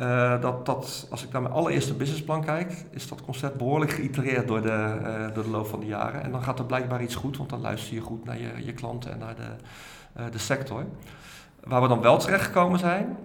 uh, 0.00 0.40
dat, 0.40 0.66
dat 0.66 1.06
als 1.10 1.24
ik 1.24 1.32
naar 1.32 1.42
mijn 1.42 1.54
allereerste 1.54 1.94
businessplan 1.94 2.44
kijk, 2.44 2.84
is 2.90 3.08
dat 3.08 3.22
concept 3.22 3.56
behoorlijk 3.56 3.90
geïtereerd 3.90 4.48
door 4.48 4.62
de, 4.62 4.96
uh, 5.02 5.34
door 5.34 5.44
de 5.44 5.50
loop 5.50 5.66
van 5.66 5.80
de 5.80 5.86
jaren. 5.86 6.22
En 6.22 6.30
dan 6.30 6.42
gaat 6.42 6.58
er 6.58 6.64
blijkbaar 6.64 7.02
iets 7.02 7.14
goed, 7.14 7.36
want 7.36 7.50
dan 7.50 7.60
luister 7.60 7.94
je 7.94 8.00
goed 8.00 8.24
naar 8.24 8.38
je, 8.38 8.64
je 8.64 8.72
klanten 8.72 9.12
en 9.12 9.18
naar 9.18 9.34
de, 9.34 10.30
de 10.30 10.38
sector. 10.38 10.84
Waar 11.64 11.82
we 11.82 11.88
dan 11.88 12.00
wel 12.00 12.18
terechtgekomen 12.18 12.78
zijn, 12.78 13.16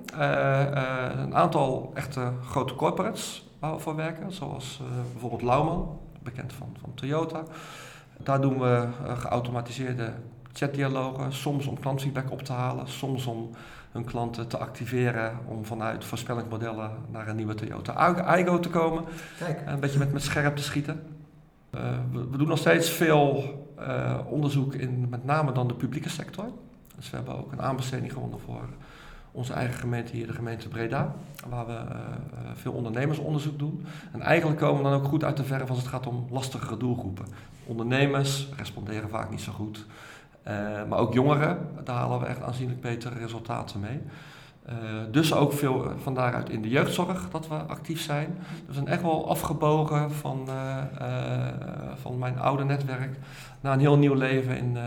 een 1.18 1.36
aantal 1.36 1.92
echte 1.94 2.32
grote 2.44 2.76
corporates 2.76 3.50
waar 3.60 3.74
we 3.74 3.80
voor 3.80 3.96
werken, 3.96 4.32
zoals 4.32 4.82
bijvoorbeeld 5.12 5.42
Lauman, 5.42 6.00
bekend 6.24 6.54
van, 6.54 6.76
van 6.82 6.94
Toyota. 6.94 7.44
Daar 8.18 8.42
doen 8.42 8.60
we 8.60 8.88
geautomatiseerde 9.18 10.14
chatdialogen, 10.54 11.34
soms 11.34 11.66
om 11.66 11.80
klantfeedback 11.80 12.32
op 12.32 12.42
te 12.42 12.54
halen, 12.54 12.88
soms 12.88 13.26
om 13.26 13.50
hun 13.92 14.04
klanten 14.06 14.48
te 14.48 14.58
activeren 14.58 15.40
om 15.46 15.66
vanuit 15.66 16.06
voorspellingsmodellen 16.06 16.92
naar 17.12 17.28
een 17.28 17.36
nieuwe 17.36 17.56
Toyota 17.56 18.38
Igo 18.38 18.60
te 18.60 18.70
komen. 18.70 19.04
Kijk. 19.38 19.62
Een 19.66 19.80
beetje 19.80 20.00
met, 20.00 20.14
met 20.14 20.24
scherp 20.24 20.56
te 20.56 20.64
schieten. 20.64 21.04
Uh, 21.76 21.82
we, 22.12 22.28
we, 22.30 22.38
doen 22.38 22.48
nog 22.48 22.58
steeds 22.58 22.90
veel 22.90 23.44
uh, 23.80 24.20
onderzoek 24.30 24.74
in 24.74 25.10
met 25.10 25.26
name 25.26 25.52
dan 25.52 25.68
de 25.68 25.74
publieke 25.74 26.10
sector. 26.10 26.46
Dus 26.96 27.10
we 27.10 27.16
hebben 27.16 27.38
ook 27.38 27.52
een 27.52 27.62
aanbesteding 27.62 28.14
gewonnen 28.14 28.40
voor 28.40 28.70
onze 29.34 29.54
eigen 29.54 29.80
gemeente 29.80 30.16
hier, 30.16 30.28
de 30.28 30.34
gemeente 30.34 30.68
Breda, 30.68 31.16
waar 31.48 31.66
we 31.66 31.72
uh, 31.72 32.00
veel 32.54 32.72
ondernemersonderzoek 32.72 33.60
doen. 33.60 33.86
En 34.12 34.22
eigenlijk 34.22 34.60
komen 34.60 34.84
we 34.84 34.90
dan 34.90 35.00
ook 35.00 35.08
goed 35.08 35.24
uit 35.24 35.38
de 35.38 35.44
verf 35.44 35.70
als 35.70 35.78
het 35.78 35.88
gaat 35.88 36.08
om 36.08 36.28
lastigere 36.30 36.78
doelgroepen. 36.78 37.26
Ondernemers 37.66 38.50
responderen 38.58 39.10
vaak 39.10 39.30
niet 39.30 39.42
zo 39.42 39.52
goed. 39.52 39.86
Uh, 40.48 40.54
maar 40.90 41.00
ook 41.00 41.14
jongeren, 41.14 41.68
daar 41.84 41.96
halen 41.96 42.20
we 42.20 42.26
echt 42.26 42.42
aanzienlijk 42.42 42.82
betere 42.82 43.20
resultaten 43.20 43.80
mee. 43.80 44.02
Uh, 44.70 44.74
dus 45.12 45.34
ook 45.34 45.54
veel 45.54 45.92
van 45.98 46.14
daaruit 46.14 46.50
in 46.50 46.62
de 46.62 46.70
jeugdzorg 46.70 47.30
dat 47.30 47.48
we 47.48 47.56
actief 47.56 48.02
zijn. 48.02 48.38
Dus 48.38 48.66
we 48.68 48.74
zijn 48.74 48.88
echt 48.88 49.02
wel 49.02 49.30
afgebogen 49.30 50.12
van, 50.12 50.46
uh, 50.48 50.78
van 51.96 52.18
mijn 52.18 52.40
oude 52.40 52.64
netwerk 52.64 53.18
naar 53.62 53.74
een 53.74 53.80
heel 53.80 53.98
nieuw 53.98 54.14
leven 54.14 54.58
in, 54.58 54.78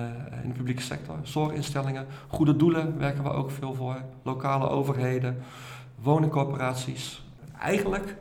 in 0.42 0.48
de 0.48 0.54
publieke 0.56 0.82
sector. 0.82 1.16
Zorginstellingen, 1.22 2.06
goede 2.28 2.56
doelen 2.56 2.98
werken 2.98 3.22
we 3.22 3.30
ook 3.30 3.50
veel 3.50 3.74
voor. 3.74 3.96
Lokale 4.22 4.68
overheden, 4.68 5.42
woningcorporaties. 6.02 7.24
Eigenlijk 7.60 8.16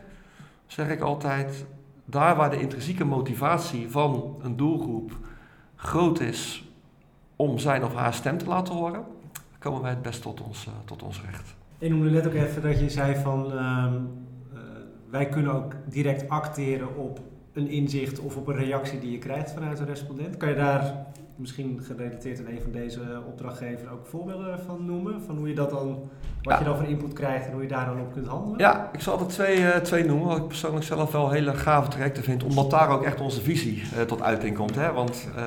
zeg 0.67 0.89
ik 0.89 1.01
altijd, 1.01 1.65
daar 2.05 2.35
waar 2.35 2.49
de 2.49 2.59
intrinsieke 2.59 3.05
motivatie 3.05 3.91
van 3.91 4.35
een 4.41 4.55
doelgroep 4.55 5.17
groot 5.75 6.19
is 6.19 6.63
om 7.35 7.59
zijn 7.59 7.83
of 7.83 7.95
haar 7.95 8.13
stem 8.13 8.37
te 8.37 8.45
laten 8.45 8.73
horen, 8.73 9.03
komen 9.65 9.81
wij 9.81 9.91
het 9.91 10.01
best 10.01 10.21
tot 10.21 10.41
ons, 10.41 10.65
uh, 10.65 10.73
tot 10.85 11.03
ons 11.03 11.21
recht. 11.21 11.55
Ik 11.77 11.89
noemde 11.89 12.09
net 12.09 12.27
ook 12.27 12.33
even 12.33 12.61
dat 12.61 12.79
je 12.79 12.89
zei 12.89 13.15
van 13.15 13.53
uh, 13.53 13.93
wij 15.09 15.29
kunnen 15.29 15.53
ook 15.53 15.73
direct 15.89 16.29
acteren 16.29 16.95
op 16.95 17.19
een 17.53 17.67
inzicht 17.67 18.19
of 18.19 18.35
op 18.37 18.47
een 18.47 18.55
reactie 18.55 18.99
die 18.99 19.11
je 19.11 19.17
krijgt 19.17 19.51
vanuit 19.51 19.79
een 19.79 19.85
respondent. 19.85 20.37
Kan 20.37 20.49
je 20.49 20.55
daar 20.55 21.05
misschien 21.35 21.79
gerelateerd 21.83 22.39
aan 22.39 22.45
een 22.45 22.61
van 22.61 22.71
deze 22.71 23.01
opdrachtgevers 23.27 23.91
ook 23.91 24.05
voorbeelden 24.05 24.59
van 24.59 24.85
noemen? 24.85 25.21
Van 25.21 25.37
hoe 25.37 25.47
je 25.47 25.55
dat 25.55 25.69
dan, 25.69 26.09
wat 26.43 26.57
je 26.57 26.63
dan 26.63 26.77
voor 26.77 26.87
input 26.87 27.13
krijgt 27.13 27.45
en 27.45 27.53
hoe 27.53 27.61
je 27.61 27.67
daar 27.67 27.85
dan 27.85 27.99
op 27.99 28.13
kunt 28.13 28.27
handelen? 28.27 28.59
Ja, 28.59 28.89
ik 28.93 29.01
zal 29.01 29.19
er 29.19 29.27
twee, 29.27 29.59
uh, 29.59 29.75
twee 29.75 30.05
noemen, 30.05 30.27
wat 30.27 30.37
ik 30.37 30.47
persoonlijk 30.47 30.85
zelf 30.85 31.11
wel 31.11 31.29
hele 31.29 31.53
gave 31.53 31.89
trajecten 31.89 32.23
vind, 32.23 32.43
omdat 32.43 32.69
daar 32.69 32.89
ook 32.89 33.03
echt 33.03 33.21
onze 33.21 33.41
visie 33.41 33.83
uh, 33.95 34.01
tot 34.01 34.21
uiting 34.21 34.55
komt. 34.55 34.75
Hè? 34.75 34.93
Want, 34.93 35.27
uh, 35.37 35.41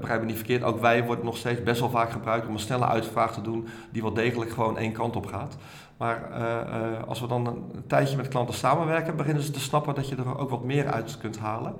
begrijp 0.00 0.20
me 0.20 0.26
niet 0.26 0.36
verkeerd, 0.36 0.62
ook 0.62 0.80
wij 0.80 1.04
worden 1.04 1.24
nog 1.24 1.36
steeds 1.36 1.62
best 1.62 1.80
wel 1.80 1.90
vaak 1.90 2.10
gebruikt 2.10 2.46
om 2.46 2.52
een 2.52 2.60
snelle 2.60 2.86
uitvraag 2.86 3.32
te 3.32 3.40
doen 3.42 3.66
die 3.90 4.02
wel 4.02 4.14
degelijk 4.14 4.50
gewoon 4.50 4.78
één 4.78 4.92
kant 4.92 5.16
op 5.16 5.26
gaat. 5.26 5.56
Maar 5.96 6.22
als 7.06 7.20
we 7.20 7.26
dan 7.26 7.46
een 7.46 7.86
tijdje 7.86 8.16
met 8.16 8.28
klanten 8.28 8.54
samenwerken, 8.54 9.16
beginnen 9.16 9.42
ze 9.42 9.50
te 9.50 9.60
snappen 9.60 9.94
dat 9.94 10.08
je 10.08 10.16
er 10.16 10.38
ook 10.38 10.50
wat 10.50 10.64
meer 10.64 10.86
uit 10.86 11.18
kunt 11.18 11.38
halen. 11.38 11.74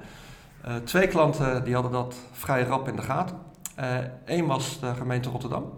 Uh, 0.67 0.77
twee 0.77 1.07
klanten 1.07 1.65
die 1.65 1.75
hadden 1.75 1.93
dat 1.93 2.17
vrij 2.33 2.63
rap 2.63 2.89
in 2.89 2.97
de 2.97 3.03
gaten. 3.03 3.37
Eén 4.25 4.43
uh, 4.43 4.49
was 4.49 4.81
de 4.81 4.95
gemeente 4.95 5.29
Rotterdam. 5.29 5.73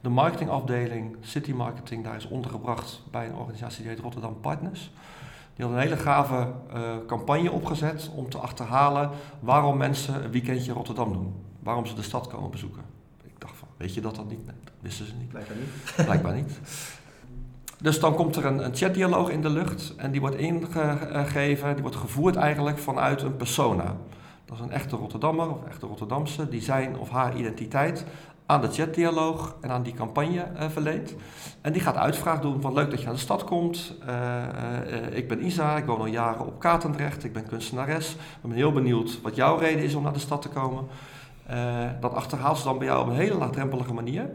De 0.00 0.08
marketingafdeling 0.08 1.16
City 1.20 1.52
Marketing 1.52 2.04
daar 2.04 2.16
is 2.16 2.28
ondergebracht 2.28 3.02
bij 3.10 3.26
een 3.26 3.34
organisatie 3.34 3.82
die 3.82 3.90
heet 3.90 4.00
Rotterdam 4.00 4.40
Partners. 4.40 4.92
Die 5.54 5.64
had 5.64 5.74
een 5.74 5.80
hele 5.80 5.96
gave 5.96 6.52
uh, 6.74 6.80
campagne 7.06 7.50
opgezet 7.50 8.10
om 8.14 8.30
te 8.30 8.38
achterhalen 8.38 9.10
waarom 9.40 9.76
mensen 9.76 10.24
een 10.24 10.30
weekendje 10.30 10.72
Rotterdam 10.72 11.12
doen. 11.12 11.34
Waarom 11.58 11.86
ze 11.86 11.94
de 11.94 12.02
stad 12.02 12.26
komen 12.26 12.50
bezoeken. 12.50 12.82
Ik 13.22 13.40
dacht 13.40 13.56
van, 13.56 13.68
weet 13.76 13.94
je 13.94 14.00
dat 14.00 14.14
dan 14.14 14.26
niet? 14.26 14.46
Nee, 14.46 14.56
dat 14.64 14.72
wisten 14.80 15.06
ze 15.06 15.12
niet. 15.18 15.28
Blijkbaar 15.28 15.56
niet. 15.56 15.94
Blijkbaar 16.06 16.34
niet. 16.34 16.60
Dus 17.80 18.00
dan 18.00 18.14
komt 18.14 18.36
er 18.36 18.44
een, 18.44 18.64
een 18.64 18.74
chatdialoog 18.74 19.30
in 19.30 19.42
de 19.42 19.50
lucht 19.50 19.94
en 19.96 20.10
die 20.10 20.20
wordt 20.20 20.36
ingegeven, 20.36 21.72
die 21.72 21.82
wordt 21.82 21.96
gevoerd 21.96 22.36
eigenlijk 22.36 22.78
vanuit 22.78 23.22
een 23.22 23.36
persona. 23.36 23.96
Dat 24.50 24.58
is 24.58 24.64
een 24.64 24.72
echte 24.72 24.96
Rotterdammer 24.96 25.50
of 25.50 25.64
echte 25.64 25.86
Rotterdamse 25.86 26.48
die 26.48 26.62
zijn 26.62 26.98
of 26.98 27.10
haar 27.10 27.36
identiteit 27.36 28.04
aan 28.46 28.60
de 28.60 28.70
chatdialoog 28.70 29.56
en 29.60 29.70
aan 29.70 29.82
die 29.82 29.94
campagne 29.94 30.46
uh, 30.54 30.68
verleent. 30.68 31.14
En 31.60 31.72
die 31.72 31.82
gaat 31.82 31.96
uitvraag 31.96 32.40
doen 32.40 32.60
van 32.60 32.72
leuk 32.72 32.90
dat 32.90 32.98
je 32.98 33.04
naar 33.04 33.14
de 33.14 33.20
stad 33.20 33.44
komt. 33.44 33.94
Uh, 34.08 34.16
uh, 34.86 35.16
ik 35.16 35.28
ben 35.28 35.44
Isa, 35.44 35.76
ik 35.76 35.84
woon 35.84 35.98
al 35.98 36.06
jaren 36.06 36.46
op 36.46 36.60
Katendrecht, 36.60 37.24
ik 37.24 37.32
ben 37.32 37.46
kunstenares. 37.46 38.12
Ik 38.12 38.18
ben 38.42 38.52
heel 38.52 38.72
benieuwd 38.72 39.20
wat 39.20 39.36
jouw 39.36 39.56
reden 39.56 39.84
is 39.84 39.94
om 39.94 40.02
naar 40.02 40.12
de 40.12 40.18
stad 40.18 40.42
te 40.42 40.48
komen. 40.48 40.86
dat 42.00 42.14
achterhaalt 42.14 42.58
ze 42.58 42.64
dan 42.64 42.78
bij 42.78 42.86
jou 42.86 43.00
op 43.00 43.08
een 43.08 43.14
hele 43.14 43.34
laagdrempelige 43.34 43.92
manier. 43.92 44.30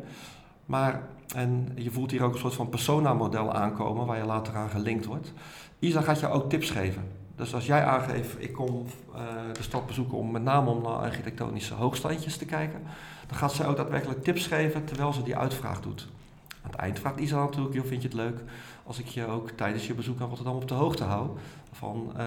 Maar, 0.66 1.02
en 1.36 1.72
je 1.76 1.92
voelt 1.92 2.12
hier 2.12 2.24
ook 2.24 2.34
een 2.34 2.40
soort 2.40 2.54
van 2.54 2.70
persona-model 2.70 3.54
aankomen 3.54 4.06
waar 4.06 4.18
je 4.18 4.26
later 4.26 4.56
aan 4.56 4.70
gelinkt 4.70 5.06
wordt. 5.06 5.34
Isa 5.80 6.02
gaat 6.02 6.20
je 6.20 6.30
ook 6.30 6.50
tips 6.50 6.70
geven. 6.70 7.25
Dus 7.36 7.54
als 7.54 7.66
jij 7.66 7.84
aangeeft, 7.86 8.36
ik 8.38 8.54
kom 8.54 8.86
uh, 9.16 9.22
de 9.54 9.64
stad 9.64 9.88
bezoeken 9.88 10.18
om 10.18 10.32
met 10.32 10.44
name 10.44 10.70
om 10.70 10.82
naar 10.82 10.92
architectonische 10.92 11.74
hoogstandjes 11.74 12.38
te 12.38 12.46
kijken, 12.46 12.82
dan 13.28 13.38
gaat 13.38 13.54
ze 13.54 13.66
ook 13.66 13.78
daadwerkelijk 13.78 14.24
tips 14.24 14.48
geven 14.48 14.86
terwijl 14.86 15.14
ze 15.14 15.24
die 15.24 15.38
uitvraag 15.38 15.82
doet. 15.82 16.08
Aan 16.62 16.72
het 16.72 16.80
eind 16.80 17.00
vraagt 17.00 17.20
Isa 17.20 17.40
natuurlijk, 17.40 17.76
joh, 17.76 17.86
vind 17.86 18.02
je 18.02 18.08
het 18.08 18.18
leuk 18.18 18.40
als 18.86 19.00
ik 19.00 19.08
je 19.08 19.26
ook 19.26 19.50
tijdens 19.50 19.88
je 19.88 19.94
bezoek 19.94 20.22
aan 20.22 20.28
Rotterdam 20.28 20.56
op 20.56 20.68
de 20.68 20.74
hoogte 20.74 21.04
hou 21.04 21.30
van 21.72 22.12
uh, 22.12 22.18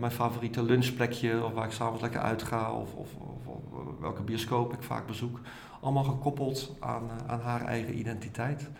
mijn 0.00 0.12
favoriete 0.12 0.62
lunchplekje 0.62 1.44
of 1.44 1.52
waar 1.52 1.66
ik 1.66 1.72
s'avonds 1.72 2.02
lekker 2.02 2.20
uitga 2.20 2.72
of, 2.72 2.94
of, 2.94 3.08
of, 3.44 3.56
welke 4.00 4.22
bioscoop 4.22 4.72
ik 4.72 4.82
vaak 4.82 5.06
bezoek. 5.06 5.40
Allemaal 5.80 6.04
gekoppeld 6.04 6.74
aan, 6.80 7.02
uh, 7.04 7.32
aan 7.32 7.40
haar 7.40 7.64
eigen 7.64 7.98
identiteit. 7.98 8.70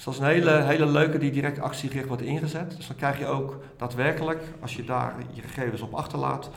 Dus 0.00 0.08
dat 0.08 0.14
is 0.14 0.28
een 0.28 0.34
hele, 0.34 0.62
hele 0.62 0.86
leuke 0.86 1.18
die 1.18 1.30
direct 1.30 1.60
actiegericht 1.60 2.08
wordt 2.08 2.22
ingezet. 2.22 2.76
Dus 2.76 2.86
dan 2.86 2.96
krijg 2.96 3.18
je 3.18 3.26
ook 3.26 3.62
daadwerkelijk, 3.76 4.42
als 4.60 4.76
je 4.76 4.84
daar 4.84 5.14
je 5.32 5.42
gegevens 5.42 5.80
op 5.80 5.94
achterlaat, 5.94 6.50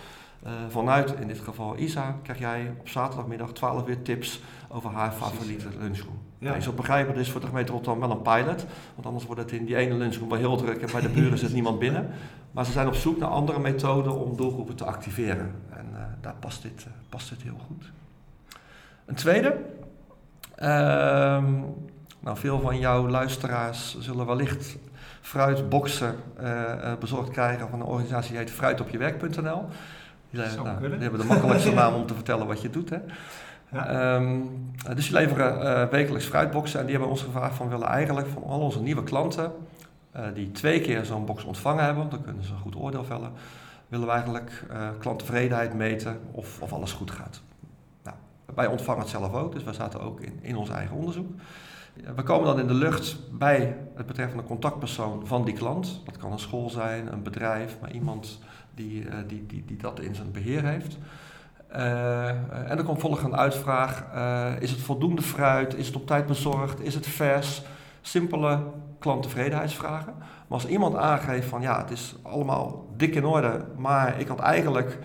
uh, 0.44 0.52
vanuit 0.70 1.14
in 1.20 1.28
dit 1.28 1.40
geval 1.40 1.78
Isa, 1.78 2.16
krijg 2.22 2.40
jij 2.40 2.74
op 2.80 2.90
zaterdagmiddag 2.90 3.52
12 3.52 3.84
weer 3.84 4.02
tips 4.02 4.42
over 4.70 4.90
haar 4.90 5.12
favoriete 5.12 5.68
lunchroom. 5.80 6.20
Ja. 6.38 6.56
Je 6.56 6.62
zult 6.62 6.76
begrijpen, 6.76 7.14
dit 7.14 7.24
is 7.24 7.32
voor 7.32 7.42
de 7.42 7.48
gemeente 7.48 7.72
Rotterdam 7.72 8.02
wel 8.02 8.12
een 8.12 8.22
pilot, 8.22 8.66
want 8.94 9.06
anders 9.06 9.26
wordt 9.26 9.42
het 9.42 9.52
in 9.52 9.66
die 9.66 9.76
ene 9.76 9.94
lunchroom 9.94 10.30
wel 10.30 10.38
heel 10.38 10.58
druk 10.58 10.82
en 10.82 10.92
bij 10.92 11.02
de 11.02 11.10
buren 11.10 11.38
zit 11.38 11.54
niemand 11.54 11.80
binnen. 11.80 12.10
Maar 12.52 12.66
ze 12.66 12.72
zijn 12.72 12.88
op 12.88 12.96
zoek 12.96 13.18
naar 13.18 13.30
andere 13.30 13.60
methoden 13.60 14.20
om 14.20 14.38
doelgroepen 14.38 14.76
te 14.76 14.86
activeren. 14.86 15.56
En 15.70 15.86
uh, 15.94 16.00
daar 16.22 16.36
past 16.40 16.62
dit, 16.62 16.86
uh, 16.88 16.94
past 17.10 17.30
dit 17.30 17.42
heel 17.42 17.60
goed. 17.68 17.92
Een 19.06 19.16
tweede. 19.16 19.58
Uh, 20.60 21.44
nou, 22.24 22.38
veel 22.38 22.60
van 22.60 22.80
jouw 22.80 23.08
luisteraars 23.08 23.98
zullen 24.00 24.26
wellicht 24.26 24.78
fruitboxen 25.22 26.16
uh, 26.42 26.94
bezorgd 27.00 27.30
krijgen 27.30 27.70
van 27.70 27.80
een 27.80 27.86
organisatie 27.86 28.30
die 28.30 28.40
heet 28.40 28.52
fruitopjewerk.nl. 28.52 29.66
Die, 30.30 30.42
nou, 30.56 30.80
die 30.80 31.00
hebben 31.00 31.20
de 31.20 31.26
makkelijkste 31.26 31.74
naam 31.82 31.94
om 31.94 32.06
te 32.06 32.14
vertellen 32.14 32.48
wat 32.48 32.62
je 32.62 32.70
doet. 32.70 32.90
Hè. 32.90 32.98
Ja. 33.72 34.16
Um, 34.16 34.50
dus 34.96 35.06
die 35.06 35.16
leveren 35.16 35.62
uh, 35.62 35.90
wekelijks 35.90 36.26
fruitboxen 36.26 36.80
en 36.80 36.86
die 36.86 36.96
hebben 36.96 37.12
ons 37.12 37.22
gevraagd 37.22 37.56
van 37.56 37.70
willen 37.70 37.88
eigenlijk 37.88 38.28
van 38.28 38.44
al 38.44 38.60
onze 38.60 38.82
nieuwe 38.82 39.04
klanten 39.04 39.52
uh, 40.16 40.26
die 40.34 40.52
twee 40.52 40.82
keer 40.82 41.06
zo'n 41.06 41.26
box 41.26 41.44
ontvangen 41.44 41.84
hebben, 41.84 42.10
dan 42.10 42.22
kunnen 42.22 42.44
ze 42.44 42.52
een 42.52 42.60
goed 42.60 42.76
oordeel 42.76 43.04
vellen, 43.04 43.32
willen 43.88 44.06
we 44.06 44.12
eigenlijk 44.12 44.66
uh, 44.72 44.88
klanttevredenheid 45.00 45.74
meten 45.74 46.20
of, 46.32 46.62
of 46.62 46.74
alles 46.74 46.92
goed 46.92 47.12
gaat. 47.12 47.42
Nou, 48.04 48.16
wij 48.56 48.68
ontvangen 48.68 49.02
het 49.02 49.10
zelf 49.10 49.34
ook, 49.34 49.54
dus 49.54 49.64
wij 49.64 49.74
zaten 49.74 50.02
ook 50.02 50.22
in, 50.22 50.40
in 50.42 50.56
ons 50.56 50.70
eigen 50.70 50.96
onderzoek. 50.96 51.32
We 51.94 52.24
komen 52.24 52.46
dan 52.48 52.60
in 52.60 52.68
de 52.68 52.74
lucht 52.74 53.18
bij 53.32 53.78
het 53.96 54.06
betreffende 54.06 54.44
contactpersoon 54.44 55.28
van 55.28 55.46
die 55.46 55.54
klant. 55.54 56.02
Dat 56.06 56.18
kan 56.18 56.32
een 56.32 56.40
school 56.40 56.70
zijn, 56.70 57.14
een 57.14 57.24
bedrijf, 57.24 57.78
maar 57.82 57.92
iemand 57.92 58.40
die, 58.76 59.06
uh, 59.06 59.14
die, 59.28 59.46
die, 59.46 59.64
die 59.66 59.78
dat 59.78 60.00
in 60.00 60.16
zijn 60.16 60.32
beheer 60.32 60.64
heeft. 60.64 60.98
Uh, 61.76 62.28
en 62.70 62.76
dan 62.76 62.86
komt 62.86 63.00
volgens 63.00 63.24
een 63.24 63.36
uitvraag: 63.36 64.04
uh, 64.16 64.62
is 64.62 64.72
het 64.72 64.80
voldoende 64.80 65.22
fruit? 65.22 65.76
Is 65.76 65.88
het 65.88 65.96
op 65.96 66.08
tijd 66.08 66.26
bezorgd? 66.26 66.80
Is 66.80 66.94
het 66.94 67.08
vers? 67.08 67.62
Simpele 68.02 68.60
klanttevredenheidsvragen. 69.00 70.14
Maar 70.18 70.28
als 70.48 70.68
iemand 70.68 70.96
aangeeft 70.96 71.48
van 71.48 71.62
ja, 71.62 71.82
het 71.82 71.92
is 71.92 72.16
allemaal 72.22 72.88
dik 72.98 73.16
in 73.16 73.26
orde, 73.26 73.66
maar 73.78 74.20
ik 74.20 74.28
had 74.28 74.40
eigenlijk 74.40 75.00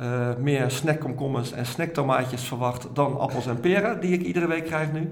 uh, 0.00 0.28
meer 0.38 0.70
snackkomkommers 0.70 1.52
en 1.52 1.66
snacktomaatjes 1.66 2.42
verwacht 2.42 2.88
dan 2.92 3.18
appels 3.18 3.46
en 3.46 3.60
peren, 3.60 4.00
die 4.00 4.12
ik 4.12 4.22
iedere 4.22 4.46
week 4.46 4.64
krijg 4.64 4.92
nu. 4.92 5.10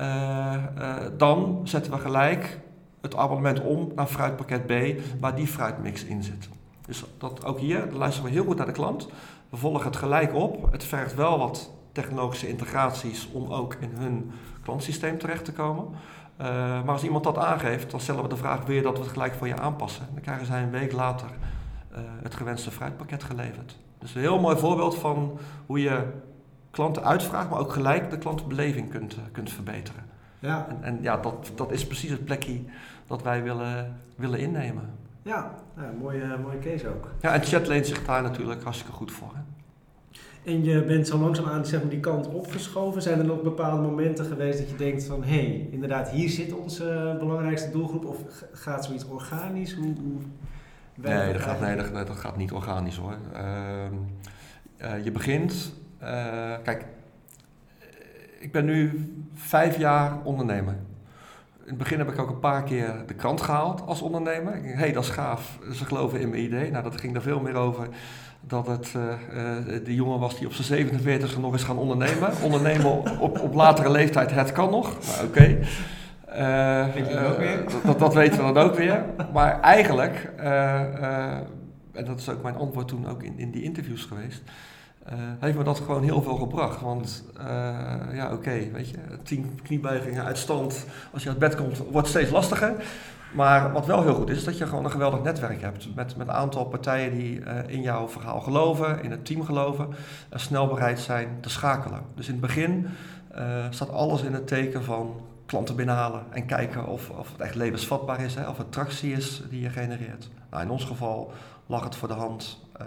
Uh, 0.00 0.54
uh, 0.78 0.96
dan 1.16 1.60
zetten 1.64 1.92
we 1.92 1.98
gelijk 1.98 2.58
het 3.00 3.16
abonnement 3.16 3.60
om 3.60 3.92
naar 3.94 4.06
fruitpakket 4.06 4.66
B, 4.66 4.72
waar 5.20 5.34
die 5.34 5.46
fruitmix 5.46 6.04
in 6.04 6.22
zit. 6.22 6.48
Dus 6.86 7.04
dat 7.18 7.44
ook 7.44 7.58
hier, 7.58 7.88
dan 7.88 7.98
luisteren 7.98 8.28
we 8.28 8.34
heel 8.34 8.44
goed 8.44 8.56
naar 8.56 8.66
de 8.66 8.72
klant. 8.72 9.08
We 9.50 9.56
volgen 9.56 9.86
het 9.86 9.96
gelijk 9.96 10.34
op. 10.34 10.72
Het 10.72 10.84
vergt 10.84 11.14
wel 11.14 11.38
wat 11.38 11.70
technologische 11.92 12.48
integraties 12.48 13.28
om 13.32 13.52
ook 13.52 13.74
in 13.74 13.90
hun 13.94 14.30
klantsysteem 14.62 15.18
terecht 15.18 15.44
te 15.44 15.52
komen. 15.52 15.84
maar 16.36 16.88
als 16.88 17.04
iemand 17.04 17.24
dat 17.24 17.38
aangeeft, 17.38 17.90
dan 17.90 18.00
stellen 18.00 18.22
we 18.22 18.28
de 18.28 18.36
vraag: 18.36 18.66
je 18.66 18.82
dat 18.82 18.96
we 18.96 19.02
het 19.02 19.12
gelijk 19.12 19.34
voor 19.34 19.46
je 19.46 19.56
aanpassen? 19.56 20.06
Dan 20.12 20.22
krijgen 20.22 20.46
zij 20.46 20.62
een 20.62 20.70
week 20.70 20.92
later 20.92 21.28
het 22.22 22.34
gewenste 22.34 22.70
fruitpakket 22.70 23.24
geleverd. 23.24 23.76
Dus 23.98 24.14
een 24.14 24.20
heel 24.20 24.40
mooi 24.40 24.58
voorbeeld 24.58 24.94
van 24.94 25.38
hoe 25.66 25.80
je 25.80 26.04
klanten 26.70 27.04
uitvraagt, 27.04 27.50
maar 27.50 27.58
ook 27.58 27.72
gelijk 27.72 28.10
de 28.10 28.18
klantenbeleving 28.18 28.90
kunt, 28.90 29.16
kunt 29.32 29.52
verbeteren. 29.52 30.02
Ja. 30.38 30.66
En, 30.68 30.82
en, 30.82 30.98
ja, 31.02 31.16
dat, 31.16 31.52
dat 31.54 31.72
is 31.72 31.86
precies 31.86 32.10
het 32.10 32.24
plekje 32.24 32.60
dat 33.06 33.22
wij 33.22 33.42
willen, 33.42 33.96
willen 34.16 34.38
innemen. 34.38 34.90
Ja, 35.22 35.54
nou, 35.74 35.96
mooie, 35.96 36.36
mooie 36.42 36.58
case 36.58 36.88
ook. 36.88 37.08
Ja, 37.20 37.34
en 37.34 37.42
chat 37.42 37.66
leent 37.66 37.86
zich 37.86 38.04
daar 38.04 38.22
natuurlijk 38.22 38.62
hartstikke 38.62 38.92
goed 38.92 39.12
voor. 39.12 39.30
Hè? 39.34 39.40
En 40.44 40.64
je 40.64 40.84
bent 40.84 41.06
zo 41.06 41.18
langzaamaan 41.18 41.66
zeg 41.66 41.80
maar, 41.80 41.90
die 41.90 42.00
kant 42.00 42.28
opgeschoven. 42.28 43.02
Zijn 43.02 43.18
er 43.18 43.24
nog 43.24 43.42
bepaalde 43.42 43.82
momenten 43.82 44.24
geweest 44.24 44.58
dat 44.58 44.70
je 44.70 44.76
denkt 44.76 45.04
van... 45.04 45.22
hé, 45.22 45.28
hey, 45.28 45.68
inderdaad, 45.70 46.10
hier 46.10 46.28
zit 46.28 46.52
onze 46.52 47.16
belangrijkste 47.18 47.70
doelgroep. 47.70 48.04
Of 48.04 48.16
gaat 48.52 48.84
zoiets 48.84 49.06
organisch? 49.06 49.74
Hoe, 49.74 49.84
hoe 49.84 50.20
nee, 50.94 51.32
dat 51.32 51.42
gaat, 51.42 51.60
nee 51.60 51.76
dat, 51.76 52.06
dat, 52.06 52.16
gaat 52.16 52.36
niet 52.36 52.52
organisch 52.52 52.96
hoor. 52.96 53.16
Ehm, 53.32 53.94
eh, 54.76 55.04
je 55.04 55.10
begint... 55.10 55.72
Uh, 56.02 56.08
kijk, 56.62 56.84
ik 58.38 58.52
ben 58.52 58.64
nu 58.64 59.10
vijf 59.34 59.78
jaar 59.78 60.12
ondernemer. 60.22 60.76
In 61.62 61.74
het 61.74 61.78
begin 61.78 61.98
heb 61.98 62.10
ik 62.10 62.18
ook 62.18 62.28
een 62.28 62.38
paar 62.38 62.62
keer 62.62 62.94
de 63.06 63.14
krant 63.14 63.40
gehaald 63.40 63.82
als 63.86 64.02
ondernemer. 64.02 64.52
Hé, 64.52 64.74
hey, 64.74 64.92
dat 64.92 65.02
is 65.02 65.10
gaaf. 65.10 65.58
Ze 65.72 65.84
geloven 65.84 66.20
in 66.20 66.28
mijn 66.28 66.42
idee. 66.42 66.70
Nou, 66.70 66.82
dat 66.84 67.00
ging 67.00 67.14
er 67.14 67.22
veel 67.22 67.40
meer 67.40 67.54
over 67.54 67.88
dat 68.40 68.66
het 68.66 68.94
uh, 68.96 69.84
de 69.84 69.94
jongen 69.94 70.18
was 70.18 70.38
die 70.38 70.46
op 70.46 70.52
zijn 70.52 70.88
47e 70.88 71.40
nog 71.40 71.52
eens 71.52 71.64
gaan 71.64 71.78
ondernemen. 71.78 72.30
ondernemen 72.42 73.20
op, 73.20 73.40
op 73.40 73.54
latere 73.54 73.90
leeftijd, 73.90 74.30
het 74.30 74.52
kan 74.52 74.70
nog. 74.70 74.84
Maar 75.06 75.24
oké. 75.24 75.28
Okay. 75.28 75.58
Uh, 76.36 77.84
dat, 77.84 77.98
dat, 77.98 78.14
weten 78.14 78.46
we 78.46 78.52
dan 78.52 78.64
ook 78.64 78.74
weer. 78.74 79.04
Maar 79.32 79.60
eigenlijk, 79.60 80.32
en 81.92 82.04
dat 82.04 82.18
is 82.18 82.28
ook 82.28 82.42
mijn 82.42 82.56
antwoord 82.56 82.88
toen 82.88 83.08
ook 83.08 83.22
in, 83.22 83.38
in 83.38 83.50
die 83.50 83.62
interviews 83.62 84.04
geweest 84.04 84.42
uh, 84.44 84.52
heeft 85.38 85.56
me 85.56 85.64
dat 85.64 85.78
gewoon 85.78 86.02
heel 86.02 86.22
veel 86.22 86.36
gebracht. 86.36 86.80
Want 86.80 87.24
uh, 87.40 87.44
ja, 88.12 88.32
oké, 88.32 88.70
weet 88.72 88.88
je, 88.88 88.96
tien 89.22 89.60
kniebuigingen 89.62 90.24
uit 90.24 90.38
stand 90.38 90.86
als 91.12 91.22
je 91.22 91.28
uit 91.28 91.38
bed 91.38 91.56
komt, 91.56 91.78
wordt 91.90 92.08
steeds 92.08 92.30
lastiger. 92.30 92.74
Maar 93.32 93.72
wat 93.72 93.86
wel 93.86 94.02
heel 94.02 94.14
goed 94.14 94.30
is, 94.30 94.36
is 94.36 94.44
dat 94.44 94.58
je 94.58 94.66
gewoon 94.66 94.84
een 94.84 94.90
geweldig 94.90 95.22
netwerk 95.22 95.60
hebt. 95.60 95.94
Met, 95.94 96.16
met 96.16 96.28
een 96.28 96.34
aantal 96.34 96.64
partijen 96.64 97.18
die 97.18 97.40
uh, 97.40 97.46
in 97.66 97.82
jouw 97.82 98.08
verhaal 98.08 98.40
geloven, 98.40 99.02
in 99.02 99.10
het 99.10 99.24
team 99.24 99.44
geloven. 99.44 99.88
En 100.28 100.40
snel 100.40 100.66
bereid 100.66 100.98
zijn 100.98 101.28
te 101.40 101.50
schakelen. 101.50 102.00
Dus 102.14 102.26
in 102.26 102.32
het 102.32 102.40
begin 102.40 102.86
staat 103.70 103.90
alles 103.90 104.22
in 104.22 104.32
het 104.32 104.46
teken 104.46 104.84
van 104.84 105.20
klanten 105.48 105.76
binnenhalen. 105.76 106.24
En 106.30 106.46
kijken 106.46 106.86
of, 106.86 107.10
of 107.10 107.32
het 107.32 107.40
echt 107.40 107.54
levensvatbaar 107.54 108.20
is, 108.20 108.34
hè, 108.34 108.48
of 108.48 108.58
het 108.58 108.72
tractie 108.72 109.12
is 109.12 109.42
die 109.50 109.60
je 109.60 109.70
genereert. 109.70 110.30
Nou, 110.50 110.62
in 110.62 110.70
ons 110.70 110.84
geval 110.84 111.32
lag 111.66 111.84
het 111.84 111.96
voor 111.96 112.08
de 112.08 112.14
hand 112.14 112.58
uh, 112.80 112.86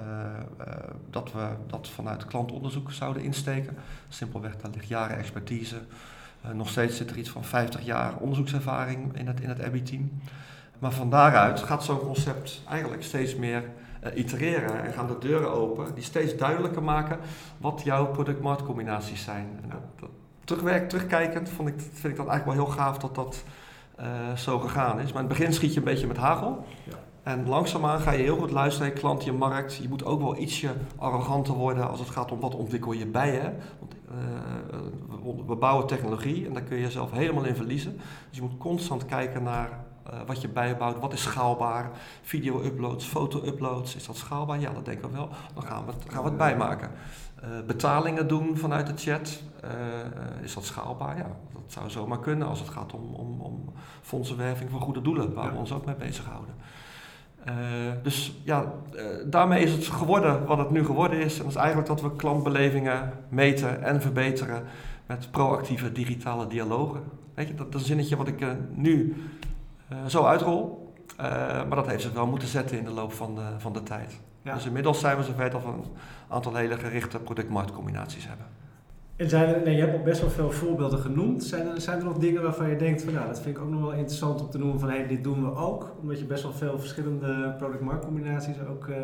uh, 0.60 0.66
dat 1.10 1.32
we 1.32 1.48
dat 1.68 1.90
vanuit 1.90 2.26
klantonderzoek 2.26 2.92
zouden 2.92 3.24
insteken. 3.24 3.78
Simpelweg, 4.10 4.56
daar 4.58 4.72
ligt 4.74 4.88
jaren 4.88 5.18
expertise. 5.18 5.76
Uh, 6.46 6.52
nog 6.52 6.70
steeds 6.70 6.98
zit 6.98 7.10
er 7.10 7.18
iets 7.18 7.30
van 7.30 7.44
50 7.44 7.82
jaar 7.82 8.18
onderzoekservaring 8.18 9.18
in 9.18 9.28
het, 9.28 9.40
in 9.40 9.50
het 9.50 9.64
Abby-team. 9.64 10.22
Maar 10.80 10.92
van 10.92 11.10
daaruit 11.10 11.60
gaat 11.60 11.84
zo'n 11.84 12.00
concept 12.00 12.62
eigenlijk 12.70 13.04
steeds 13.04 13.36
meer 13.36 13.64
itereren 14.16 14.84
en 14.84 14.94
gaan 14.94 15.08
de 15.08 15.18
deuren 15.20 15.52
open 15.52 15.94
die 15.96 16.04
steeds 16.04 16.38
duidelijker 16.38 16.84
maken 16.84 17.20
wat 17.58 17.82
jouw 17.84 18.06
product-marktcombinaties 18.06 19.24
zijn. 19.24 19.60
En 19.64 19.70
dat, 19.70 20.10
terugwerk, 20.44 20.90
terugkijkend 20.90 21.50
vond 21.50 21.68
ik, 21.68 21.76
vind 21.78 22.14
ik 22.14 22.16
dat 22.16 22.28
eigenlijk 22.28 22.46
wel 22.46 22.66
heel 22.66 22.76
gaaf 22.76 22.98
dat 22.98 23.16
dat 23.16 23.44
zo 24.36 24.60
gegaan 24.60 25.00
is. 25.00 25.14
Maar 25.14 25.22
in 25.22 25.30
het 25.30 25.38
begin 25.38 25.54
schiet 25.54 25.74
je 25.74 25.80
een 25.80 25.86
beetje 25.86 26.08
met 26.08 26.18
hagel. 26.18 26.66
Ja. 26.84 26.96
En 27.24 27.48
langzaamaan 27.48 28.00
ga 28.00 28.12
je 28.12 28.24
heel 28.24 28.38
goed 28.38 28.52
luisteren 28.52 28.88
naar 28.88 28.96
je 28.96 29.02
klant, 29.02 29.24
je 29.24 29.32
markt. 29.32 29.76
Je 29.76 29.90
moet 29.90 30.06
ook 30.06 30.22
wel 30.22 30.38
ietsje 30.38 30.70
arroganter 30.98 31.54
worden 31.54 31.90
als 31.90 32.00
het 32.00 32.10
gaat 32.10 32.32
om 32.32 32.40
wat 32.40 32.56
ontwikkel 32.56 32.92
je 32.92 33.06
bij 33.06 33.34
je. 33.34 33.52
Want 33.80 33.96
uh, 34.12 35.48
we 35.48 35.56
bouwen 35.56 35.88
technologie 35.88 36.48
en 36.48 36.54
daar 36.54 36.64
kun 36.64 36.76
je 36.76 36.84
jezelf 36.84 37.12
helemaal 37.12 37.44
in 37.44 37.56
verliezen. 37.56 37.94
Dus 38.30 38.38
je 38.38 38.42
moet 38.42 38.58
constant 38.58 39.06
kijken 39.06 39.44
naar 39.44 39.70
uh, 40.14 40.20
wat 40.26 40.42
je 40.42 40.48
bijbouwt. 40.48 41.00
Wat 41.00 41.14
is 41.14 41.22
schaalbaar? 41.22 41.92
Video-uploads, 42.22 43.06
foto-uploads, 43.06 43.96
is 43.96 44.06
dat 44.06 44.18
schaalbaar? 44.18 44.60
Ja, 44.60 44.72
dat 44.74 44.86
denken 44.86 45.10
we 45.10 45.16
wel. 45.16 45.30
Dan 45.54 45.64
gaan 45.64 45.86
we 45.86 45.92
het, 45.92 46.14
gaan 46.14 46.24
we 46.24 46.30
het 46.30 46.38
bijmaken. 46.38 46.92
Uh, 47.44 47.48
betalingen 47.68 48.28
doen 48.28 48.58
vanuit 48.58 48.88
de 48.88 48.94
chat, 48.96 49.42
is 50.42 50.54
dat 50.54 50.66
schaalbaar? 50.66 51.18
Ja, 51.18 51.28
dat 51.54 51.64
zou 51.68 51.90
zomaar 51.90 52.20
kunnen 52.20 52.48
als 52.48 52.60
het 52.60 52.70
gaat 52.70 52.94
om, 52.94 53.14
om, 53.14 53.42
om 53.42 53.74
fondsenwerving 54.02 54.70
voor 54.70 54.82
goede 54.82 55.02
doelen, 55.02 55.34
waar 55.34 55.52
we 55.52 55.58
ons 55.58 55.74
ook 55.74 55.86
mee 55.86 55.96
bezighouden. 55.96 56.56
Uh, 57.48 57.54
dus 58.04 58.34
ja, 58.44 58.74
uh, 58.94 59.04
daarmee 59.26 59.64
is 59.64 59.72
het 59.72 59.86
geworden 59.86 60.46
wat 60.46 60.58
het 60.58 60.70
nu 60.70 60.86
geworden 60.86 61.20
is. 61.20 61.38
En 61.38 61.44
dat 61.44 61.52
is 61.52 61.58
eigenlijk 61.58 61.88
dat 61.88 62.02
we 62.02 62.16
klantbelevingen 62.16 63.12
meten 63.30 63.84
en 63.84 64.02
verbeteren 64.02 64.64
met 65.06 65.32
proactieve 65.32 65.92
digitale 65.92 66.48
dialogen. 66.48 67.02
Weet 67.34 67.48
je, 67.48 67.56
dat, 67.56 67.72
dat 67.72 67.76
is 67.76 67.82
een 67.82 67.88
zinnetje 67.88 68.16
wat 68.16 68.28
ik 68.28 68.42
uh, 68.42 68.50
nu 68.74 69.16
zo 70.08 70.24
uitrol. 70.24 70.94
maar 71.18 71.76
dat 71.76 71.88
heeft 71.88 72.02
zich 72.02 72.14
wel 72.14 72.28
moeten 72.28 72.48
zetten 72.48 72.78
in 72.78 72.84
de 72.84 72.92
loop 72.92 73.14
van 73.14 73.36
de, 73.36 73.46
van 73.58 73.74
de 73.74 73.84
tijd. 73.84 74.20
Ja. 74.42 74.54
Dus 74.54 74.66
inmiddels 74.66 75.00
zijn 75.00 75.18
we 75.18 75.24
zover 75.24 75.50
dat 75.50 75.64
we 75.64 75.68
een 75.68 75.86
aantal 76.28 76.56
hele 76.56 76.78
gerichte 76.78 77.20
product-marktcombinaties 77.20 78.28
hebben. 78.28 78.46
En 79.16 79.30
zijn 79.30 79.56
er, 79.56 79.62
nee, 79.64 79.76
je 79.76 79.82
hebt 79.82 79.98
al 79.98 80.04
best 80.04 80.22
wel 80.22 80.30
veel 80.30 80.52
voorbeelden 80.52 81.00
genoemd. 81.00 81.44
Zijn 81.44 81.68
er, 81.68 81.82
zijn 81.82 81.98
er 81.98 82.06
nog 82.06 82.18
dingen 82.18 82.42
waarvan 82.42 82.70
je 82.70 82.76
denkt 82.76 83.04
van 83.04 83.14
nou, 83.14 83.28
dat 83.28 83.42
vind 83.42 83.58
ik 83.58 83.64
ook 83.64 83.70
nog 83.70 83.82
wel 83.82 83.92
interessant 83.92 84.42
om 84.42 84.50
te 84.50 84.58
noemen 84.58 84.80
van 84.80 84.90
hey, 84.90 85.08
dit 85.08 85.24
doen 85.24 85.44
we 85.44 85.56
ook. 85.56 85.96
Omdat 86.02 86.20
je 86.20 86.26
best 86.26 86.44
wel 86.44 86.54
veel 86.54 86.80
verschillende 86.80 87.56
product-markt 87.58 88.06
combinaties 88.06 88.56
ook 88.70 88.88
uh, 88.88 88.96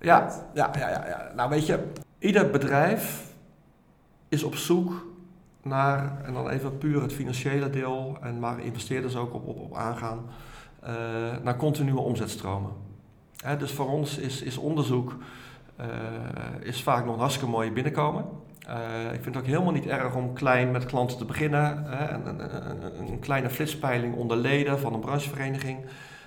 ja. 0.00 0.30
Ja, 0.54 0.70
ja, 0.78 0.88
ja, 0.88 1.06
ja. 1.06 1.32
Nou 1.36 1.50
weet 1.50 1.66
je, 1.66 1.84
ieder 2.18 2.50
bedrijf 2.50 3.32
is 4.28 4.42
op 4.42 4.54
zoek 4.54 5.06
naar, 5.62 6.24
en 6.24 6.32
dan 6.32 6.48
even 6.48 6.78
puur 6.78 7.02
het 7.02 7.12
financiële 7.12 7.70
deel, 7.70 8.16
en 8.20 8.40
waar 8.40 8.60
investeerders 8.60 9.16
ook 9.16 9.34
op, 9.34 9.46
op, 9.46 9.58
op 9.58 9.74
aangaan, 9.74 10.18
uh, 10.82 10.88
naar 11.42 11.56
continue 11.56 11.98
omzetstromen. 11.98 12.70
Dus 13.58 13.72
voor 13.72 13.90
ons 13.90 14.18
is, 14.18 14.42
is 14.42 14.56
onderzoek 14.56 15.16
uh, 15.80 15.86
is 16.60 16.82
vaak 16.82 17.04
nog 17.04 17.14
een 17.14 17.20
hartstikke 17.20 17.50
mooi 17.50 17.72
binnenkomen. 17.72 18.24
Uh, 18.68 19.12
ik 19.12 19.22
vind 19.22 19.34
het 19.34 19.36
ook 19.36 19.50
helemaal 19.50 19.72
niet 19.72 19.86
erg 19.86 20.14
om 20.14 20.32
klein 20.32 20.70
met 20.70 20.86
klanten 20.86 21.18
te 21.18 21.24
beginnen. 21.24 21.84
Hè, 21.86 22.14
een, 22.14 22.26
een, 22.26 23.00
een, 23.00 23.18
kleine 23.18 23.50
flitspeiling 23.50 24.14
onder 24.14 24.36
leden 24.36 24.78
van 24.78 24.94
een 24.94 25.00
branchevereniging. 25.00 25.78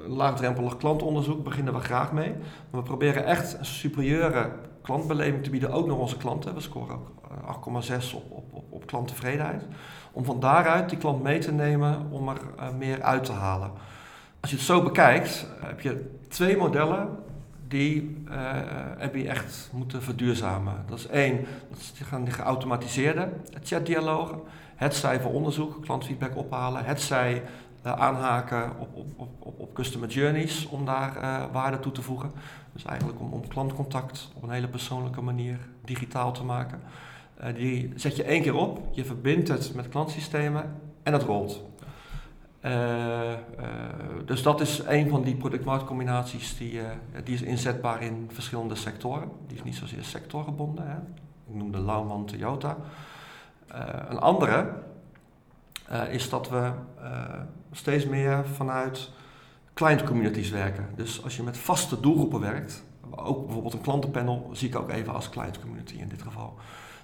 Laagdrempelig 0.08 0.78
klantonderzoek 0.78 1.44
beginnen 1.44 1.74
we 1.74 1.80
graag 1.80 2.12
mee. 2.12 2.34
We 2.70 2.82
proberen 2.82 3.26
echt 3.26 3.58
een 3.58 3.66
superieure 3.66 4.52
klantbeleving 4.82 5.44
te 5.44 5.50
bieden, 5.50 5.72
ook 5.72 5.88
naar 5.88 5.98
onze 5.98 6.18
klanten. 6.18 6.54
We 6.54 6.60
scoren 6.60 6.96
ook 6.96 7.12
8,6 7.84 7.92
eh, 7.92 8.16
op, 8.16 8.54
op, 8.54 8.64
op, 8.70 8.86
klanttevredenheid. 8.86 9.64
Om 10.12 10.26
van 10.26 10.40
daaruit 10.40 10.90
die 10.90 10.98
klant 10.98 11.24
mee 11.24 11.40
te 11.40 11.52
nemen 11.52 12.08
om 12.12 12.30
er 12.30 12.40
meer 12.78 13.02
uit 13.02 13.24
te 13.24 13.32
halen. 13.32 13.72
Als 14.42 14.50
je 14.50 14.56
het 14.56 14.66
zo 14.66 14.84
bekijkt, 14.84 15.48
heb 15.60 15.82
je 15.82 16.10
twee 16.28 16.58
modellen 16.58 17.10
die 17.68 18.24
uh, 18.30 18.34
heb 18.98 19.16
je 19.16 19.28
echt 19.28 19.70
moeten 19.74 20.02
verduurzamen. 20.02 20.84
Dat 20.88 20.98
is 20.98 21.08
één, 21.08 21.46
dat 21.70 21.80
is 21.80 21.94
die 21.94 22.32
geautomatiseerde 22.32 23.30
chatdialogen. 23.64 24.40
Het 24.76 24.96
zij 24.96 25.20
voor 25.20 25.32
onderzoek, 25.32 25.82
klantfeedback 25.82 26.36
ophalen. 26.38 26.86
Het 26.86 27.02
zij 27.02 27.44
uh, 27.86 27.92
aanhaken 27.92 28.72
op, 28.80 28.96
op, 28.96 29.30
op, 29.40 29.60
op, 29.60 29.74
customer 29.74 30.10
journeys 30.10 30.68
om 30.68 30.86
daar 30.86 31.14
waarde 31.52 31.80
toe 31.80 31.92
te 31.92 32.02
voegen. 32.02 32.32
Dus 32.74 32.86
eigenlijk 32.86 33.20
om, 33.20 33.34
om 33.34 33.48
klantcontact 33.48 34.32
op 34.36 34.44
een 34.44 34.50
hele 34.50 34.68
persoonlijke 34.68 35.22
manier 35.22 35.58
digitaal 35.86 36.32
te 36.32 36.44
maken. 36.44 36.82
die 37.56 37.94
zet 37.96 38.16
je 38.16 38.24
één 38.24 38.42
keer 38.42 38.56
op, 38.56 38.80
je 38.92 39.06
verbindt 39.06 39.48
het 39.48 39.74
met 39.76 39.90
klantsystemen 39.90 40.76
en 41.04 41.14
het 41.14 41.24
rolt. 41.24 41.71
Uh, 42.66 43.32
uh, 43.32 43.36
dus 44.26 44.44
dat 44.44 44.62
is 44.62 44.82
een 44.86 45.10
van 45.10 45.24
die 45.24 45.36
productmarktcombinaties 45.36 46.58
die, 46.58 46.74
uh, 46.74 46.86
die 47.24 47.34
is 47.34 47.42
inzetbaar 47.42 48.02
in 48.02 48.30
verschillende 48.34 48.76
sectoren. 48.76 49.32
Die 49.48 49.58
is 49.58 49.64
niet 49.64 49.76
zozeer 49.76 50.04
sectorgebonden. 50.04 50.88
Hè. 50.88 50.96
Ik 51.48 51.56
noemde 51.56 51.80
Lauman 51.80 52.26
Toyota. 52.26 52.78
een 54.10 54.20
andere 54.20 54.74
is 56.10 56.30
dat 56.30 56.50
we 56.50 56.72
steeds 57.72 58.06
meer 58.06 58.46
vanuit 58.48 59.10
client 59.74 60.04
communities 60.04 60.50
werken. 60.50 60.90
Dus 60.96 61.24
als 61.24 61.36
je 61.36 61.44
met 61.44 61.58
vaste 61.58 62.00
doelgroepen 62.00 62.40
werkt, 62.40 62.84
ook 63.10 63.44
bijvoorbeeld 63.46 63.74
een 63.74 63.82
klantenpanel 63.82 64.50
zie 64.52 64.68
ik 64.68 64.76
ook 64.76 64.90
even 64.90 65.14
als 65.14 65.30
client 65.30 65.60
community 65.60 65.96
in 65.96 66.08
dit 66.08 66.22
geval. 66.22 66.54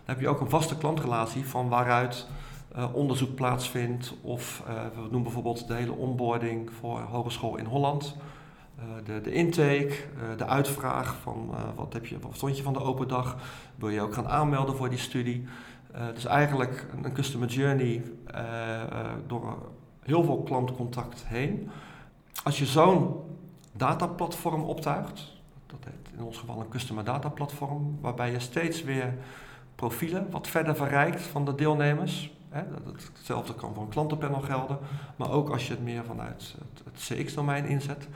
Dan 0.06 0.16
heb 0.16 0.20
je 0.20 0.28
ook 0.28 0.42
een 0.42 0.50
vaste 0.50 0.78
klantrelatie 0.78 1.46
van 1.46 1.70
waaruit 1.70 2.28
uh, 2.76 2.96
onderzoek 2.96 3.36
plaatsvindt. 3.36 4.14
Of 4.22 4.64
uh, 4.68 4.74
we 4.74 5.02
noemen 5.02 5.24
bijvoorbeeld 5.24 5.68
de 5.68 5.74
hele 5.74 5.92
onboarding 5.92 6.72
voor 6.80 7.00
hogeschool 7.00 7.58
in 7.58 7.66
Holland. 7.66 8.16
Uh, 8.80 8.84
de, 9.06 9.22
de 9.22 9.32
intake, 9.32 9.94
de 10.38 10.46
uitvraag 10.46 11.16
van 11.22 11.56
wat, 11.76 11.94
heb 11.94 12.06
je, 12.06 12.20
wat 12.20 12.38
vond 12.38 12.58
je 12.58 12.64
van 12.64 12.74
de 12.74 12.82
open 12.82 13.08
dag. 13.08 13.38
Wil 13.76 13.90
je 13.90 14.02
ook 14.02 14.14
gaan 14.14 14.28
aanmelden 14.28 14.76
voor 14.76 14.90
die 14.90 15.00
studie. 15.00 15.46
dus 16.14 16.26
eigenlijk 16.26 16.86
een, 16.92 17.06
een 17.06 17.14
customer 17.14 17.48
journey 17.48 18.04
door 19.28 19.58
heel 20.04 20.24
veel 20.24 20.44
klantcontact 20.44 21.24
heen. 21.26 21.70
Als 22.44 22.60
je 22.60 22.66
zo'n 22.66 23.16
dataplatform 23.72 24.64
optuigt, 24.64 25.36
dat 25.66 25.80
heet 25.84 26.14
in 26.18 26.24
ons 26.24 26.38
geval 26.38 26.60
een 26.60 26.70
customer 26.70 27.04
data 27.04 27.30
platform, 27.30 27.98
waarbij 28.02 28.32
je 28.32 28.40
steeds 28.40 28.84
weer 28.84 29.14
profielen 29.76 30.28
wat 30.32 30.48
verder 30.48 30.76
verrijkt 30.76 31.22
van 31.22 31.46
de 31.46 31.56
deelnemers. 31.56 32.37
Hè, 32.50 32.64
hetzelfde 33.14 33.56
kan 33.56 33.74
voor 33.74 33.84
een 33.84 33.90
klantenpanel 33.90 34.42
gelden, 34.42 34.78
maar 35.16 35.32
ook 35.32 35.50
als 35.50 35.68
je 35.68 35.74
het 35.74 35.84
meer 35.84 36.04
vanuit 36.04 36.56
het, 36.58 36.84
het 36.86 37.20
CX-domein 37.20 37.66
inzet, 37.66 38.08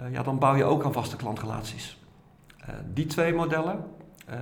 uh, 0.00 0.12
ja, 0.12 0.22
dan 0.22 0.38
bouw 0.38 0.54
je 0.54 0.64
ook 0.64 0.84
aan 0.84 0.92
vaste 0.92 1.16
klantrelaties. 1.16 1.98
Uh, 2.60 2.74
die 2.92 3.06
twee 3.06 3.34
modellen, 3.34 3.84
uh, 4.30 4.36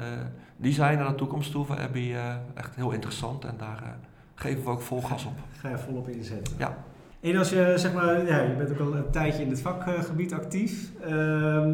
die 0.56 0.72
zijn 0.72 0.98
naar 0.98 1.08
de 1.08 1.14
toekomst 1.14 1.50
toe 1.50 1.64
voor 1.64 1.80
Abby 1.80 2.14
echt 2.54 2.74
heel 2.74 2.90
interessant 2.90 3.44
en 3.44 3.54
daar 3.58 3.96
geven 4.34 4.64
we 4.64 4.70
ook 4.70 4.80
vol 4.80 5.02
gas 5.02 5.24
op. 5.24 5.38
Ga 5.58 5.68
je 5.68 5.78
volop 5.78 6.08
inzetten? 6.08 6.54
Ja. 6.58 6.76
En 7.20 7.36
als 7.36 7.50
je, 7.50 7.72
zeg 7.76 7.92
maar, 7.92 8.26
ja, 8.26 8.40
je 8.40 8.54
bent 8.54 8.70
ook 8.70 8.78
al 8.78 8.96
een 8.96 9.10
tijdje 9.10 9.42
in 9.42 9.50
het 9.50 9.60
vakgebied 9.60 10.32
actief. 10.34 10.90
Ehm, 11.00 11.72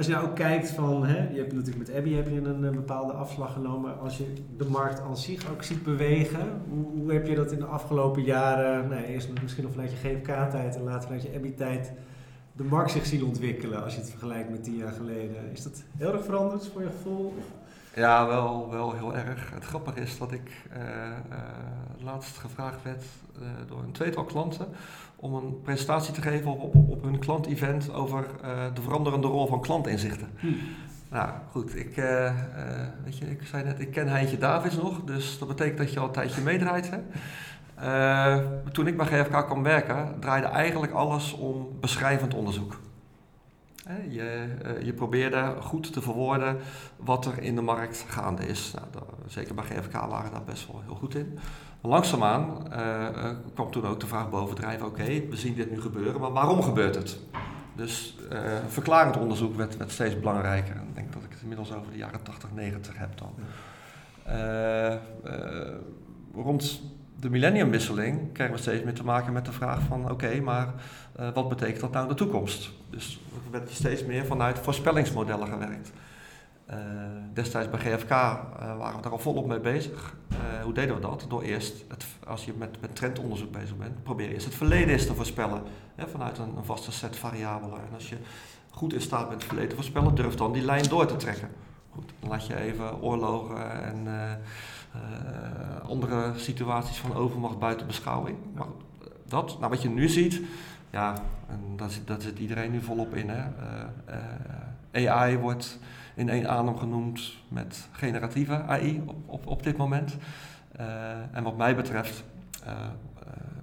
als 0.00 0.08
je 0.08 0.14
nou 0.14 0.28
ook 0.28 0.36
kijkt 0.36 0.70
van, 0.70 1.06
hè, 1.06 1.28
je 1.28 1.38
hebt 1.38 1.52
natuurlijk 1.52 1.86
met 1.88 1.96
Abby 1.96 2.12
heb 2.12 2.28
je 2.28 2.40
een, 2.40 2.60
bepaalde 2.60 3.12
afslag 3.12 3.52
genomen. 3.52 4.00
Als 4.00 4.16
je 4.16 4.32
de 4.56 4.64
markt 4.64 5.00
aan 5.00 5.16
zich 5.16 5.50
ook 5.50 5.62
ziet 5.62 5.82
bewegen, 5.82 6.62
hoe, 6.68 6.84
hoe 6.84 7.12
heb 7.12 7.26
je 7.26 7.34
dat 7.34 7.52
in 7.52 7.58
de 7.58 7.64
afgelopen 7.64 8.22
jaren, 8.22 8.88
nou, 8.88 9.02
eerst 9.02 9.28
misschien 9.42 9.62
nog 9.64 9.72
vanuit 9.72 9.90
je 9.90 9.96
GFK-tijd 9.96 10.76
en 10.76 10.82
later 10.82 11.02
vanuit 11.02 11.22
je 11.22 11.32
Abby-tijd, 11.34 11.92
de 12.52 12.64
markt 12.64 12.90
zich 12.90 13.06
zien 13.06 13.24
ontwikkelen 13.24 13.84
als 13.84 13.94
je 13.94 14.00
het 14.00 14.10
vergelijkt 14.10 14.50
met 14.50 14.64
tien 14.64 14.76
jaar 14.76 14.92
geleden? 14.92 15.50
Is 15.52 15.62
dat 15.62 15.82
heel 15.96 16.12
erg 16.12 16.24
veranderd 16.24 16.66
voor 16.72 16.82
je 16.82 16.90
gevoel? 16.90 17.34
Ja, 17.94 18.26
wel, 18.26 18.70
wel 18.70 18.92
heel 18.92 19.16
erg. 19.16 19.50
Het 19.54 19.64
grappige 19.64 20.00
is 20.00 20.18
dat 20.18 20.32
ik 20.32 20.50
uh, 20.76 20.82
uh, 20.82 21.14
laatst 22.04 22.38
gevraagd 22.38 22.82
werd 22.82 23.04
uh, 23.40 23.48
door 23.68 23.82
een 23.82 23.92
tweetal 23.92 24.24
klanten 24.24 24.66
om 25.20 25.34
een 25.34 25.60
presentatie 25.62 26.14
te 26.14 26.22
geven 26.22 26.50
op, 26.50 26.74
op, 26.74 26.90
op 26.90 27.02
hun 27.02 27.18
klantevent 27.18 27.92
over 27.92 28.26
de 28.74 28.82
veranderende 28.82 29.26
rol 29.26 29.46
van 29.46 29.60
klantinzichten. 29.60 30.28
Hmm. 30.38 30.56
Nou 31.10 31.30
goed, 31.50 31.76
ik, 31.76 31.94
weet 33.04 33.18
je, 33.18 33.30
ik 33.30 33.42
zei 33.46 33.64
net, 33.64 33.80
ik 33.80 33.90
ken 33.90 34.08
Heintje 34.08 34.38
Davids 34.38 34.76
nog, 34.76 35.04
dus 35.04 35.38
dat 35.38 35.48
betekent 35.48 35.78
dat 35.78 35.92
je 35.92 36.00
al 36.00 36.06
een 36.06 36.12
tijdje 36.12 36.40
meedraait. 36.40 36.90
Hè? 36.90 36.98
toen 38.72 38.86
ik 38.86 38.96
bij 38.96 39.06
GFK 39.06 39.46
kwam 39.46 39.62
werken, 39.62 40.16
draaide 40.20 40.46
eigenlijk 40.46 40.92
alles 40.92 41.32
om 41.32 41.68
beschrijvend 41.80 42.34
onderzoek. 42.34 42.76
Je, 44.08 44.56
eh, 44.62 44.82
je 44.82 44.92
probeerde 44.92 45.54
goed 45.60 45.92
te 45.92 46.02
verwoorden 46.02 46.56
wat 46.96 47.26
er 47.26 47.42
in 47.42 47.54
de 47.54 47.60
markt 47.60 48.04
gaande 48.08 48.46
is. 48.46 48.74
Nou, 48.74 49.04
zeker 49.26 49.54
bij 49.54 49.64
GFK 49.64 49.92
waren 49.92 50.30
daar 50.30 50.44
best 50.44 50.66
wel 50.66 50.82
heel 50.84 50.94
goed 50.94 51.14
in. 51.14 51.38
langzaamaan 51.80 52.66
uh, 52.72 53.30
kwam 53.54 53.70
toen 53.70 53.86
ook 53.86 54.00
de 54.00 54.06
vraag 54.06 54.30
bovendrijven, 54.30 54.86
oké, 54.86 55.04
we 55.04 55.36
zien 55.36 55.54
dit 55.54 55.70
nu 55.70 55.80
gebeuren, 55.80 56.20
maar 56.20 56.32
waarom 56.32 56.62
gebeurt 56.62 56.94
het? 56.94 57.18
Dus 57.74 58.16
uh, 58.32 58.38
verklarend 58.68 59.16
onderzoek 59.16 59.56
werd, 59.56 59.76
werd, 59.76 59.90
steeds 59.90 60.18
belangrijker. 60.18 60.74
ik 60.74 60.94
denk 60.94 61.12
dat 61.12 61.22
ik 61.22 61.30
het 61.30 61.40
inmiddels 61.42 61.72
over 61.72 61.92
de 61.92 61.98
jaren 61.98 62.22
80, 62.22 62.50
90 62.52 62.98
heb 62.98 63.18
dan. 63.18 63.34
rond 66.34 66.82
de 67.20 67.30
millenniumwisseling 67.30 68.32
krijgen 68.32 68.56
we 68.56 68.62
steeds 68.62 68.84
meer 68.84 68.94
te 68.94 69.04
maken 69.04 69.32
met 69.32 69.44
de 69.44 69.52
vraag 69.52 69.80
van 69.80 70.10
oké, 70.10 70.40
maar 70.40 70.74
uh, 71.20 71.28
wat 71.34 71.48
betekent 71.48 71.80
dat 71.80 71.92
nou 71.92 72.02
in 72.02 72.10
de 72.10 72.16
toekomst? 72.16 72.70
Dus 72.90 73.20
er 73.44 73.50
werd 73.50 73.70
steeds 73.70 74.04
meer 74.04 74.26
vanuit 74.26 74.58
voorspellingsmodellen 74.58 75.48
gewerkt. 75.48 75.92
Uh, 76.70 76.76
destijds 77.32 77.70
bij 77.70 77.78
GFK 77.78 78.10
eh, 78.10 78.36
waren 78.58 78.96
we 78.96 79.02
daar 79.02 79.12
al 79.12 79.18
volop 79.18 79.46
mee 79.46 79.60
bezig. 79.60 80.16
hoe 80.62 80.72
deden 80.72 80.94
we 80.94 81.00
dat? 81.00 81.26
Door 81.28 81.42
eerst, 81.42 81.84
het, 81.88 82.04
als 82.26 82.44
je 82.44 82.52
met, 82.58 82.80
met 82.80 82.96
trendonderzoek 82.96 83.52
bezig 83.52 83.76
bent, 83.76 84.02
probeer 84.02 84.28
eerst 84.28 84.44
het 84.44 84.54
verleden 84.54 84.88
eens 84.88 85.06
te 85.06 85.14
voorspellen. 85.14 85.62
Hè, 85.94 86.08
vanuit 86.08 86.38
een, 86.38 86.56
een, 86.56 86.64
vaste 86.64 86.92
set 86.92 87.16
variabelen. 87.16 87.78
En 87.78 87.94
als 87.94 88.08
je 88.08 88.16
goed 88.70 88.92
in 88.92 89.00
staat 89.00 89.28
bent 89.28 89.32
het 89.32 89.44
verleden 89.44 89.70
te 89.70 89.76
voorspellen, 89.76 90.14
durf 90.14 90.34
dan 90.34 90.52
die 90.52 90.64
lijn 90.64 90.88
door 90.88 91.06
te 91.06 91.16
trekken. 91.16 91.48
Goed, 91.90 92.12
dan 92.20 92.30
laat 92.30 92.46
je 92.46 92.56
even 92.56 93.02
oorlogen 93.02 93.82
en 93.82 94.06
andere 95.82 96.32
situaties 96.36 96.96
van 96.96 97.14
overmacht 97.14 97.58
buiten 97.58 97.86
beschouwing. 97.86 98.36
Maar 98.54 98.66
dat, 99.26 99.56
nou 99.58 99.70
wat 99.70 99.82
je 99.82 99.88
nu 99.88 100.08
ziet, 100.08 100.40
ja, 100.90 101.14
en 101.48 101.76
daar, 101.76 101.90
zit, 101.90 102.06
daar 102.06 102.20
zit 102.20 102.38
iedereen 102.38 102.70
nu 102.70 102.80
volop 102.80 103.14
in. 103.14 103.28
Hè. 103.28 103.38
Uh, 103.38 105.02
uh, 105.02 105.10
AI 105.10 105.38
wordt 105.38 105.78
in 106.14 106.28
één 106.28 106.48
adem 106.48 106.76
genoemd 106.76 107.36
met 107.48 107.88
generatieve 107.92 108.62
AI 108.62 109.02
op, 109.06 109.16
op, 109.26 109.46
op 109.46 109.62
dit 109.62 109.76
moment. 109.76 110.16
Uh, 110.80 110.86
en 111.32 111.42
wat 111.42 111.56
mij 111.56 111.76
betreft 111.76 112.24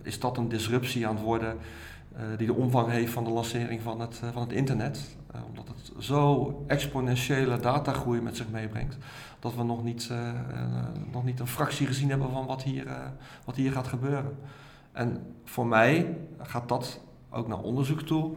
is 0.01 0.19
dat 0.19 0.37
een 0.37 0.49
disruptie 0.49 1.07
aan 1.07 1.15
het 1.15 1.23
worden 1.23 1.57
die 2.37 2.47
de 2.47 2.53
omvang 2.53 2.89
heeft 2.89 3.11
van 3.11 3.23
de 3.23 3.29
lancering 3.29 3.81
van 3.81 3.99
het, 3.99 4.21
van 4.33 4.41
het 4.41 4.51
internet. 4.51 5.17
Zo 5.99 6.63
exponentiële 6.67 7.59
datagroei 7.59 8.21
met 8.21 8.37
zich 8.37 8.49
meebrengt, 8.49 8.97
dat 9.39 9.55
we 9.55 9.63
nog 9.63 9.83
niet, 9.83 10.11
nog 11.11 11.23
niet 11.23 11.39
een 11.39 11.47
fractie 11.47 11.87
gezien 11.87 12.09
hebben 12.09 12.31
van 12.31 12.45
wat 12.45 12.63
hier, 12.63 12.87
wat 13.45 13.55
hier 13.55 13.71
gaat 13.71 13.87
gebeuren. 13.87 14.37
En 14.91 15.35
voor 15.43 15.67
mij 15.67 16.17
gaat 16.41 16.69
dat 16.69 17.01
ook 17.29 17.47
naar 17.47 17.59
onderzoek 17.59 18.01
toe. 18.01 18.31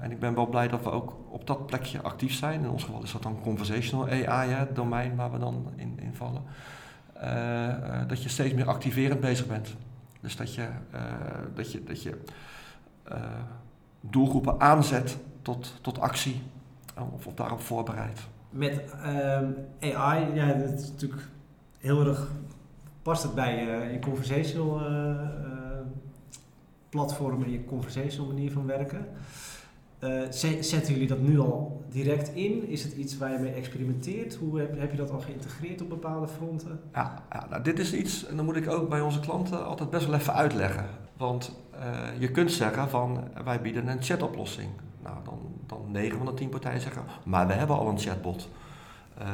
En 0.00 0.10
ik 0.10 0.18
ben 0.18 0.34
wel 0.34 0.46
blij 0.46 0.68
dat 0.68 0.82
we 0.82 0.90
ook 0.90 1.16
op 1.28 1.46
dat 1.46 1.66
plekje 1.66 2.02
actief 2.02 2.32
zijn. 2.32 2.62
In 2.62 2.70
ons 2.70 2.84
geval 2.84 3.02
is 3.02 3.12
dat 3.12 3.22
dan 3.22 3.40
conversational 3.40 4.08
AI, 4.08 4.50
het 4.50 4.74
domein 4.74 5.16
waar 5.16 5.32
we 5.32 5.38
dan 5.38 5.66
in, 5.76 5.98
in 6.00 6.14
vallen. 6.14 6.42
Dat 8.08 8.22
je 8.22 8.28
steeds 8.28 8.54
meer 8.54 8.68
activerend 8.68 9.20
bezig 9.20 9.46
bent. 9.46 9.76
Dus 10.20 10.36
dat 10.36 10.54
je, 10.54 10.68
dat 11.54 11.72
je, 11.72 11.84
dat 11.84 12.02
je 12.02 12.18
doelgroepen 14.00 14.60
aanzet 14.60 15.18
tot, 15.42 15.74
tot 15.80 15.98
actie 15.98 16.42
of, 17.14 17.26
of 17.26 17.34
daarop 17.34 17.60
voorbereidt. 17.60 18.20
Met 18.50 18.84
ehm, 19.02 19.50
AI, 19.80 20.34
ja, 20.34 20.52
dat 20.52 20.78
is 20.78 20.88
natuurlijk 20.88 21.22
heel 21.78 22.06
erg. 22.06 22.30
Past 23.02 23.22
het 23.22 23.34
bij 23.34 23.64
je 23.92 23.98
conversational 23.98 24.80
platform 26.90 27.42
en 27.42 27.50
je 27.50 27.64
conversational 27.64 28.32
manier 28.32 28.52
van 28.52 28.66
werken. 28.66 29.06
Uh, 30.04 30.22
zetten 30.60 30.92
jullie 30.92 31.08
dat 31.08 31.20
nu 31.20 31.40
al 31.40 31.84
direct 31.88 32.34
in? 32.34 32.68
Is 32.68 32.82
het 32.82 32.92
iets 32.92 33.18
waar 33.18 33.32
je 33.32 33.38
mee 33.38 33.52
experimenteert? 33.52 34.34
Hoe 34.34 34.58
heb, 34.58 34.78
heb 34.78 34.90
je 34.90 34.96
dat 34.96 35.10
al 35.10 35.20
geïntegreerd 35.20 35.82
op 35.82 35.88
bepaalde 35.88 36.28
fronten? 36.28 36.80
Ja, 36.92 37.22
ja 37.30 37.46
nou, 37.50 37.62
dit 37.62 37.78
is 37.78 37.92
iets, 37.92 38.26
en 38.26 38.36
dan 38.36 38.44
moet 38.44 38.56
ik 38.56 38.70
ook 38.70 38.88
bij 38.88 39.00
onze 39.00 39.20
klanten 39.20 39.66
altijd 39.66 39.90
best 39.90 40.06
wel 40.06 40.14
even 40.14 40.34
uitleggen. 40.34 40.86
Want 41.16 41.56
uh, 41.74 42.08
je 42.18 42.30
kunt 42.30 42.52
zeggen 42.52 42.88
van 42.88 43.24
wij 43.44 43.60
bieden 43.60 43.88
een 43.88 44.02
chatoplossing. 44.02 44.68
Nou, 45.10 45.24
dan, 45.24 45.38
dan 45.66 45.90
9 45.90 46.16
van 46.16 46.26
de 46.26 46.34
10 46.34 46.48
partijen 46.48 46.80
zeggen, 46.80 47.04
maar 47.24 47.46
we 47.46 47.52
hebben 47.52 47.76
al 47.76 47.88
een 47.88 47.98
chatbot. 47.98 48.48
Uh, 49.20 49.26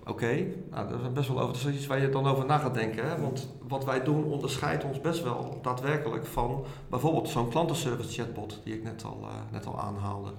Oké, 0.00 0.10
okay. 0.10 0.54
nou, 0.70 0.88
dat 0.88 1.00
is 1.00 1.12
best 1.12 1.28
wel 1.28 1.40
over. 1.40 1.52
Dat 1.52 1.64
is 1.64 1.76
iets 1.76 1.86
waar 1.86 2.00
je 2.00 2.08
dan 2.08 2.26
over 2.26 2.46
na 2.46 2.58
gaat 2.58 2.74
denken. 2.74 3.08
Hè? 3.08 3.20
Want 3.20 3.48
wat 3.68 3.84
wij 3.84 4.04
doen 4.04 4.24
onderscheidt 4.24 4.84
ons 4.84 5.00
best 5.00 5.22
wel 5.22 5.58
daadwerkelijk 5.62 6.26
van 6.26 6.64
bijvoorbeeld 6.88 7.28
zo'n 7.28 7.48
klantenservice 7.48 8.22
chatbot 8.22 8.60
die 8.64 8.74
ik 8.74 8.82
net 8.82 9.04
al, 9.04 9.18
uh, 9.22 9.28
net 9.52 9.66
al 9.66 9.80
aanhaalde. 9.80 10.30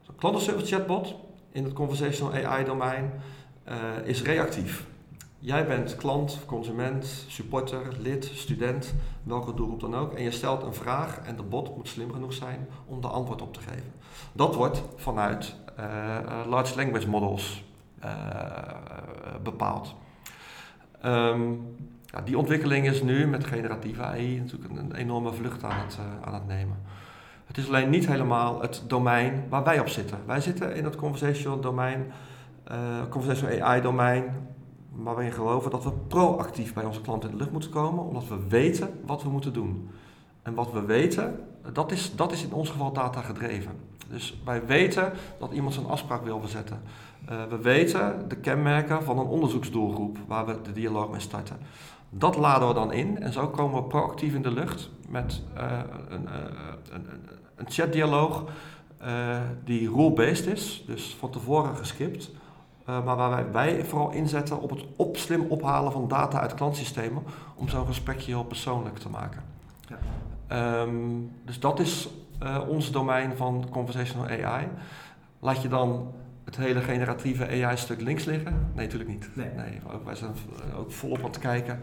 Zo'n 0.00 0.14
klantenservice 0.16 0.74
chatbot 0.74 1.14
in 1.50 1.64
het 1.64 1.72
conversational 1.72 2.32
AI 2.32 2.64
domein 2.64 3.12
is 4.04 4.22
reactief. 4.22 4.86
Jij 5.44 5.66
bent 5.66 5.96
klant, 5.96 6.38
consument, 6.46 7.24
supporter, 7.28 7.82
lid, 7.98 8.30
student, 8.34 8.94
welke 9.22 9.54
doelgroep 9.54 9.80
dan 9.80 9.94
ook. 9.94 10.12
En 10.12 10.22
je 10.22 10.30
stelt 10.30 10.62
een 10.62 10.74
vraag 10.74 11.20
en 11.20 11.36
de 11.36 11.42
bot 11.42 11.76
moet 11.76 11.88
slim 11.88 12.12
genoeg 12.12 12.32
zijn 12.32 12.68
om 12.86 13.00
de 13.00 13.06
antwoord 13.06 13.42
op 13.42 13.54
te 13.54 13.60
geven. 13.60 13.92
Dat 14.32 14.54
wordt 14.54 14.82
vanuit 14.96 15.56
uh, 15.78 15.86
large 16.48 16.76
language 16.76 17.08
models 17.08 17.64
uh, 18.04 18.10
bepaald. 19.42 19.94
Um, 21.04 21.76
ja, 22.04 22.20
die 22.20 22.38
ontwikkeling 22.38 22.86
is 22.86 23.02
nu 23.02 23.26
met 23.26 23.44
generatieve 23.44 24.02
AI 24.02 24.40
natuurlijk 24.40 24.72
een, 24.78 24.94
enorme 24.94 25.32
vlucht 25.32 25.64
aan 25.64 25.80
het, 25.80 25.98
uh, 26.00 26.26
aan 26.26 26.34
het 26.34 26.46
nemen. 26.46 26.76
Het 27.46 27.58
is 27.58 27.66
alleen 27.66 27.90
niet 27.90 28.06
helemaal 28.06 28.60
het 28.60 28.82
domein 28.86 29.44
waar 29.48 29.64
wij 29.64 29.80
op 29.80 29.88
zitten. 29.88 30.18
Wij 30.26 30.40
zitten 30.40 30.74
in 30.74 30.84
het 30.84 30.96
conversational 30.96 31.60
domein, 31.60 32.12
conversational 33.10 33.60
AI 33.60 33.80
domein, 33.80 34.52
waar 34.96 35.16
wij 35.16 35.30
geloven 35.30 35.70
dat 35.70 35.84
we 35.84 35.92
proactief 35.92 36.74
bij 36.74 36.84
onze 36.84 37.00
klanten 37.00 37.28
in 37.28 37.34
de 37.34 37.40
lucht 37.40 37.52
moeten 37.52 37.70
komen, 37.70 38.04
omdat 38.04 38.28
we 38.28 38.48
weten 38.48 39.00
wat 39.06 39.22
we 39.22 39.28
moeten 39.28 39.52
doen. 39.52 39.90
En 40.42 40.54
wat 40.54 40.72
we 40.72 40.84
weten, 40.84 41.40
dat 41.72 41.92
is, 41.92 42.16
dat 42.16 42.32
is 42.32 42.44
in 42.44 42.52
ons 42.52 42.70
geval 42.70 42.92
data 42.92 43.20
gedreven. 43.20 43.72
Dus 44.08 44.40
wij 44.44 44.66
weten 44.66 45.12
dat 45.38 45.52
iemand 45.52 45.74
zijn 45.74 45.86
afspraak 45.86 46.24
wil 46.24 46.40
verzetten. 46.40 46.82
Uh, 47.30 47.44
we 47.44 47.58
weten 47.58 48.28
de 48.28 48.36
kenmerken 48.36 49.02
van 49.02 49.18
een 49.18 49.26
onderzoeksdoelgroep 49.26 50.18
waar 50.26 50.46
we 50.46 50.60
de 50.62 50.72
dialoog 50.72 51.10
mee 51.10 51.20
starten. 51.20 51.56
Dat 52.10 52.36
laden 52.36 52.68
we 52.68 52.74
dan 52.74 52.92
in 52.92 53.22
en 53.22 53.32
zo 53.32 53.48
komen 53.48 53.82
we 53.82 53.88
proactief 53.88 54.34
in 54.34 54.42
de 54.42 54.50
lucht 54.50 54.90
met 55.08 55.42
uh, 55.56 55.80
een, 56.08 56.22
uh, 56.22 56.30
een, 56.92 57.06
een, 57.56 57.70
chatdialoog 57.70 58.44
die 59.64 59.88
rule-based 59.88 60.46
is, 60.46 60.84
dus 60.86 61.16
van 61.18 61.30
tevoren 61.30 61.76
geskipt. 61.76 62.30
Maar 62.84 63.16
waar 63.16 63.30
wij, 63.30 63.52
wij, 63.52 63.84
vooral 63.84 64.10
inzetten 64.10 64.60
op 64.60 64.70
het 64.70 64.84
op, 64.96 65.16
slim 65.16 65.46
ophalen 65.48 65.92
van 65.92 66.08
data 66.08 66.40
uit 66.40 66.54
klantsystemen 66.54 67.22
om 67.54 67.68
zo'n 67.68 67.86
gesprekje 67.86 68.32
heel 68.32 68.44
persoonlijk 68.44 68.98
te 68.98 69.08
maken. 69.08 69.42
Ja. 69.88 69.98
Ehm, 70.46 70.90
dus 71.44 71.60
dat 71.60 71.80
is 71.80 72.08
uh, 72.42 72.68
ons 72.68 72.90
domein 72.90 73.36
van 73.36 73.66
conversational 73.70 74.26
AI. 74.28 74.68
Laat 75.38 75.62
je 75.62 75.68
dan 75.68 76.12
het 76.44 76.56
hele 76.56 76.80
generatieve 76.80 77.48
AI-stuk 77.48 78.00
links 78.00 78.24
liggen? 78.24 78.52
Nee, 78.74 78.84
natuurlijk 78.84 79.10
niet. 79.10 79.28
Nee. 79.34 79.50
nee 79.56 79.80
ook, 79.92 80.04
wij 80.04 80.14
zijn 80.14 80.30
ook 80.76 80.92
volop 80.92 81.18
aan 81.18 81.24
het 81.24 81.38
kijken. 81.38 81.80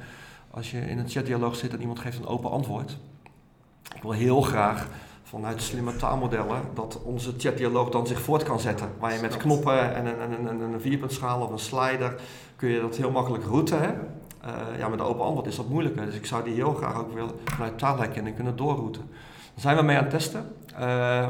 Als 0.52 0.72
je 0.72 0.80
in 0.80 1.00
een 1.00 1.10
chatdialoog 1.10 1.56
zit 1.56 1.74
en 1.74 1.80
iemand 1.80 2.00
geeft 2.00 2.18
een 2.18 2.26
open 2.26 2.52
antwoord. 2.52 2.98
Ik 3.96 4.02
wil 4.02 4.12
heel 4.12 4.42
graag 4.42 4.88
vanuit 5.32 5.62
slimme 5.62 5.96
taalmodellen 5.96 6.62
dat 6.74 7.00
onze 7.04 7.34
chatdialoog 7.38 7.90
dan 7.90 8.08
zich 8.08 8.22
voort 8.22 8.44
kan 8.44 8.60
zetten. 8.60 8.90
Waar 9.00 9.14
je 9.14 9.22
met 9.22 9.38
knoppen 9.38 9.96
en 9.96 10.06
een, 10.06 10.32
een, 10.32 10.46
een, 10.48 10.74
een 10.74 10.82
vierpuntschaal 10.82 11.42
of 11.42 11.52
een 11.52 11.60
slider 11.60 12.16
kun 12.56 12.70
je 12.70 12.82
dat 12.82 12.96
heel 12.96 13.12
makkelijk 13.12 13.44
routen. 13.44 13.82
Hè? 13.82 13.88
Uh, 13.88 14.78
ja, 14.78 14.88
met 14.88 15.00
een 15.00 15.06
open 15.06 15.26
antwoord 15.26 15.48
is 15.48 15.56
dat 15.56 15.70
moeilijker. 15.70 16.06
Dus 16.06 16.16
ik 16.16 16.26
zou 16.26 16.44
die 16.44 16.54
heel 16.54 16.74
graag 16.74 16.98
ook 16.98 17.14
willen 17.14 17.32
vanuit 17.46 17.78
taalherkenning 17.78 18.36
kunnen 18.36 18.56
doorrouten. 18.56 19.02
Daar 19.54 19.62
zijn 19.62 19.76
we 19.76 19.82
mee 19.82 19.98
aan 19.98 20.04
het 20.04 20.12
testen. 20.12 20.56
Uh, 20.74 20.80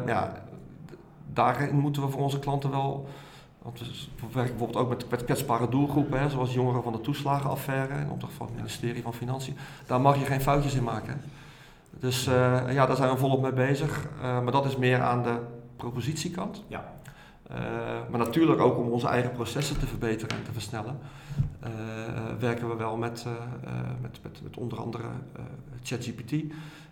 ja, 0.06 0.34
daarin 1.34 1.76
moeten 1.76 2.02
we 2.02 2.10
voor 2.10 2.22
onze 2.22 2.40
klanten 2.40 2.70
wel. 2.70 3.08
Want 3.62 3.80
we 3.80 3.86
werken 4.34 4.58
bijvoorbeeld 4.58 4.84
ook 4.84 4.90
met, 4.90 5.10
met 5.10 5.26
kwetsbare 5.26 5.70
doelgroepen, 5.70 6.20
hè, 6.20 6.30
zoals 6.30 6.54
jongeren 6.54 6.84
van 6.84 6.92
de 6.92 7.02
toeslagenaffaire 7.02 7.94
in 7.94 8.10
opdracht 8.10 8.34
van 8.34 8.46
het 8.46 8.56
ministerie 8.56 9.02
van 9.02 9.14
Financiën. 9.14 9.58
Daar 9.86 10.02
mag 10.02 10.20
je 10.20 10.26
geen 10.26 10.42
foutjes 10.42 10.74
in 10.74 10.84
maken. 10.84 11.22
Dus 11.99 12.27
uh, 12.27 12.73
ja, 12.73 12.86
daar 12.86 12.95
zijn 12.95 13.12
we 13.12 13.17
volop 13.17 13.41
mee 13.41 13.54
bezig. 13.54 14.08
Uh, 14.17 14.21
maar 14.41 14.51
dat 14.51 14.65
is 14.65 14.77
meer 14.77 15.01
aan 15.01 15.23
de 15.23 15.38
propositiekant. 15.75 16.63
Ja. 16.67 16.93
Uh, 17.51 17.58
maar 18.10 18.19
natuurlijk 18.19 18.62
ook 18.62 18.77
om 18.77 18.89
onze 18.89 19.08
eigen 19.08 19.32
processen 19.32 19.80
te 19.80 19.88
verbeteren 19.88 20.38
en 20.38 20.43
te 20.43 20.51
versnellen, 20.51 20.97
werken 22.39 22.69
we 22.69 22.75
wel 22.75 22.97
met, 22.97 23.25
met, 24.01 24.19
met, 24.23 24.41
met, 24.43 24.58
onder 24.58 24.80
andere 24.80 25.04
ChatGPT. 25.84 26.34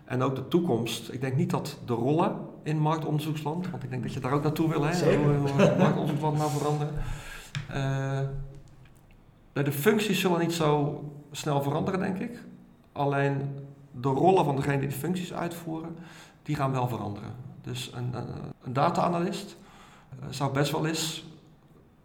En 0.04 0.22
ook 0.22 0.36
de 0.36 0.48
toekomst. 0.48 1.12
Ik 1.12 1.20
denk 1.20 1.36
niet 1.36 1.50
dat 1.50 1.78
de 1.86 1.92
rollen 1.92 2.36
in 2.62 2.78
marktonderzoeksland, 2.78 3.70
want 3.70 3.82
ik 3.82 3.90
denk 3.90 4.02
dat 4.02 4.12
je 4.12 4.20
daar 4.20 4.32
ook 4.32 4.42
naartoe 4.42 4.68
wil, 4.68 4.84
hè, 4.84 5.16
hoe, 5.16 5.34
hoe 5.34 5.76
marktonderzoeksland 5.78 6.36
nou 6.36 6.50
veranderen. 6.50 6.94
de 9.52 9.72
functies 9.72 10.20
zullen 10.20 10.40
niet 10.40 10.52
zo 10.52 11.00
snel 11.30 11.62
veranderen, 11.62 12.00
denk 12.00 12.18
ik. 12.18 12.38
Alleen 12.92 13.48
de 13.90 14.08
rollen 14.08 14.44
van 14.44 14.56
degene 14.56 14.78
die 14.78 14.88
de 14.88 14.94
functies 14.94 15.32
uitvoeren, 15.32 15.96
die 16.42 16.56
gaan 16.56 16.72
wel 16.72 16.88
veranderen. 16.88 17.34
Dus 17.62 17.92
een, 17.94 18.14
een, 18.14 18.28
een 18.62 18.72
data-analyst 18.72 19.56
uh, 20.20 20.26
zou 20.30 20.52
best 20.52 20.72
wel 20.72 20.86
eens. 20.86 21.24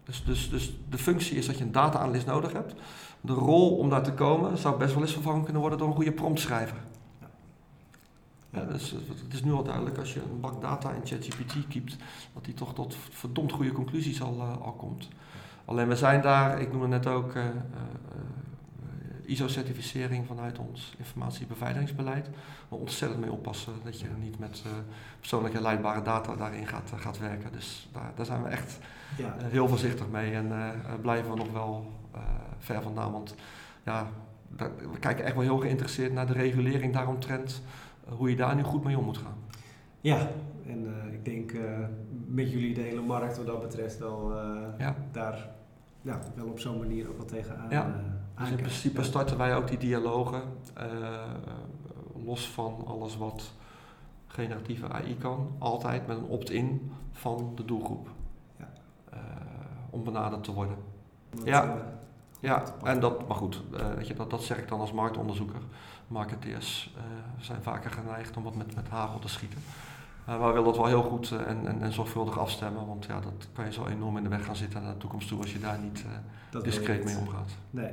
Dus, 0.03 0.23
dus, 0.23 0.49
dus 0.49 0.77
de 0.89 0.97
functie 0.97 1.37
is 1.37 1.45
dat 1.45 1.57
je 1.57 1.63
een 1.63 1.71
data-analyst 1.71 2.25
nodig 2.25 2.53
hebt. 2.53 2.73
De 3.21 3.33
rol 3.33 3.77
om 3.77 3.89
daar 3.89 4.03
te 4.03 4.13
komen 4.13 4.57
zou 4.57 4.77
best 4.77 4.93
wel 4.93 5.03
eens 5.03 5.13
vervangen 5.13 5.43
kunnen 5.43 5.61
worden 5.61 5.79
door 5.79 5.87
een 5.87 5.95
goede 5.95 6.11
promptschrijver. 6.11 6.77
Ja, 8.49 8.65
dus 8.65 8.91
het 8.91 9.33
is 9.33 9.43
nu 9.43 9.53
al 9.53 9.63
duidelijk 9.63 9.97
als 9.97 10.13
je 10.13 10.21
een 10.21 10.39
bak 10.39 10.61
data 10.61 10.91
in 10.91 11.05
ChatGPT 11.05 11.67
kiept, 11.67 11.95
dat 12.33 12.45
die 12.45 12.53
toch 12.53 12.73
tot 12.73 12.95
verdomd 13.09 13.51
goede 13.51 13.71
conclusies 13.71 14.21
al, 14.21 14.35
uh, 14.35 14.61
al 14.61 14.73
komt. 14.73 15.07
Alleen 15.65 15.87
we 15.87 15.95
zijn 15.95 16.21
daar, 16.21 16.61
ik 16.61 16.71
noemde 16.71 16.87
net 16.87 17.07
ook, 17.07 17.35
uh, 17.35 17.43
ISO-certificering 19.25 20.25
vanuit 20.25 20.59
ons 20.59 20.93
informatiebeveiligingsbeleid. 20.97 22.29
Maar 22.69 22.79
ontzettend 22.79 23.21
mee 23.21 23.31
oppassen 23.31 23.73
dat 23.83 23.99
je 23.99 24.07
niet 24.19 24.39
met 24.39 24.63
uh, 24.65 24.71
persoonlijk 25.19 25.53
herleidbare 25.53 26.01
data 26.01 26.35
daarin 26.35 26.67
gaat, 26.67 26.91
uh, 26.93 26.99
gaat 26.99 27.19
werken. 27.19 27.51
Dus 27.51 27.89
daar, 27.91 28.11
daar 28.15 28.25
zijn 28.25 28.43
we 28.43 28.49
echt 28.49 28.79
ja. 29.17 29.35
uh, 29.41 29.47
heel 29.51 29.67
voorzichtig 29.67 30.07
mee 30.09 30.33
en 30.33 30.51
blijven 31.01 31.31
we 31.31 31.37
nog 31.37 31.51
wel 31.51 31.91
ver 32.59 32.81
vandaan. 32.81 33.11
Want 33.11 33.35
ja, 33.83 34.07
daar, 34.49 34.71
we 34.91 34.99
kijken 34.99 35.25
echt 35.25 35.35
wel 35.35 35.43
heel 35.43 35.59
geïnteresseerd 35.59 36.13
naar 36.13 36.27
de 36.27 36.33
regulering 36.33 36.93
daaromtrent, 36.93 37.61
hoe 38.05 38.29
je 38.29 38.35
daar 38.35 38.55
nu 38.55 38.63
goed 38.63 38.83
mee 38.83 38.97
om 38.97 39.05
moet 39.05 39.17
gaan. 39.17 39.37
Ja, 40.01 40.29
en 40.67 41.11
ik 41.11 41.25
denk 41.25 41.53
met 42.27 42.51
jullie 42.51 42.73
de 42.73 42.81
hele 42.81 43.01
markt 43.01 43.37
wat 43.37 43.45
dat 43.45 43.61
betreft 43.61 43.97
wel 43.97 44.33
ja. 44.77 44.95
daar 45.11 45.49
ja, 46.05 46.19
wel 46.35 46.47
op 46.47 46.59
zo'n 46.59 46.77
manier 46.77 47.09
ook 47.09 47.17
wel 47.17 47.25
tegenaan. 47.25 47.69
Ja. 47.69 48.01
Dus 48.37 48.49
in 48.49 48.55
principe 48.55 49.03
starten 49.03 49.37
wij 49.37 49.55
ook 49.55 49.67
die 49.67 49.77
dialogen, 49.77 50.41
uh, 50.77 50.83
los 52.25 52.49
van 52.49 52.83
alles 52.87 53.17
wat 53.17 53.51
generatieve 54.27 54.89
AI 54.89 55.17
kan, 55.17 55.55
altijd 55.59 56.07
met 56.07 56.17
een 56.17 56.23
opt-in 56.23 56.91
van 57.11 57.51
de 57.55 57.65
doelgroep. 57.65 58.09
Ja. 58.59 58.67
Uh, 59.13 59.19
om 59.89 60.03
benaderd 60.03 60.43
te 60.43 60.53
worden. 60.53 60.77
ja, 61.43 61.77
ja 62.39 62.63
en 62.83 62.99
dat, 62.99 63.27
maar 63.27 63.37
goed, 63.37 63.61
uh, 63.73 63.93
weet 63.93 64.07
je, 64.07 64.13
dat, 64.13 64.29
dat 64.29 64.43
zeg 64.43 64.57
ik 64.57 64.67
dan 64.67 64.79
als 64.79 64.91
marktonderzoeker. 64.91 65.59
Marketeers 66.07 66.93
zijn 67.39 67.63
vaker 67.63 67.91
geneigd 67.91 68.37
om 68.37 68.43
wat 68.43 68.55
met, 68.55 68.75
met 68.75 68.89
hagel 68.89 69.19
te 69.19 69.27
schieten. 69.27 69.59
Uh, 70.29 70.39
maar 70.39 70.47
we 70.47 70.53
willen 70.53 70.63
dat 70.63 70.77
wel 70.77 70.85
heel 70.85 71.03
goed 71.03 71.31
en, 71.31 71.67
en, 71.67 71.81
en, 71.81 71.93
zorgvuldig 71.93 72.39
afstemmen, 72.39 72.87
want 72.87 73.05
ja, 73.05 73.19
dat 73.19 73.47
kan 73.53 73.65
je 73.65 73.71
zo 73.71 73.85
enorm 73.85 74.17
in 74.17 74.23
de 74.23 74.29
weg 74.29 74.45
gaan 74.45 74.55
zitten 74.55 74.83
naar 74.83 74.93
de 74.93 74.97
toekomst 74.97 75.27
toe 75.27 75.41
als 75.41 75.53
je 75.53 75.59
daar 75.59 75.79
niet 75.79 76.05
discreet 76.63 77.03
mee 77.03 77.17
omgaat. 77.17 77.51
Nee. 77.69 77.91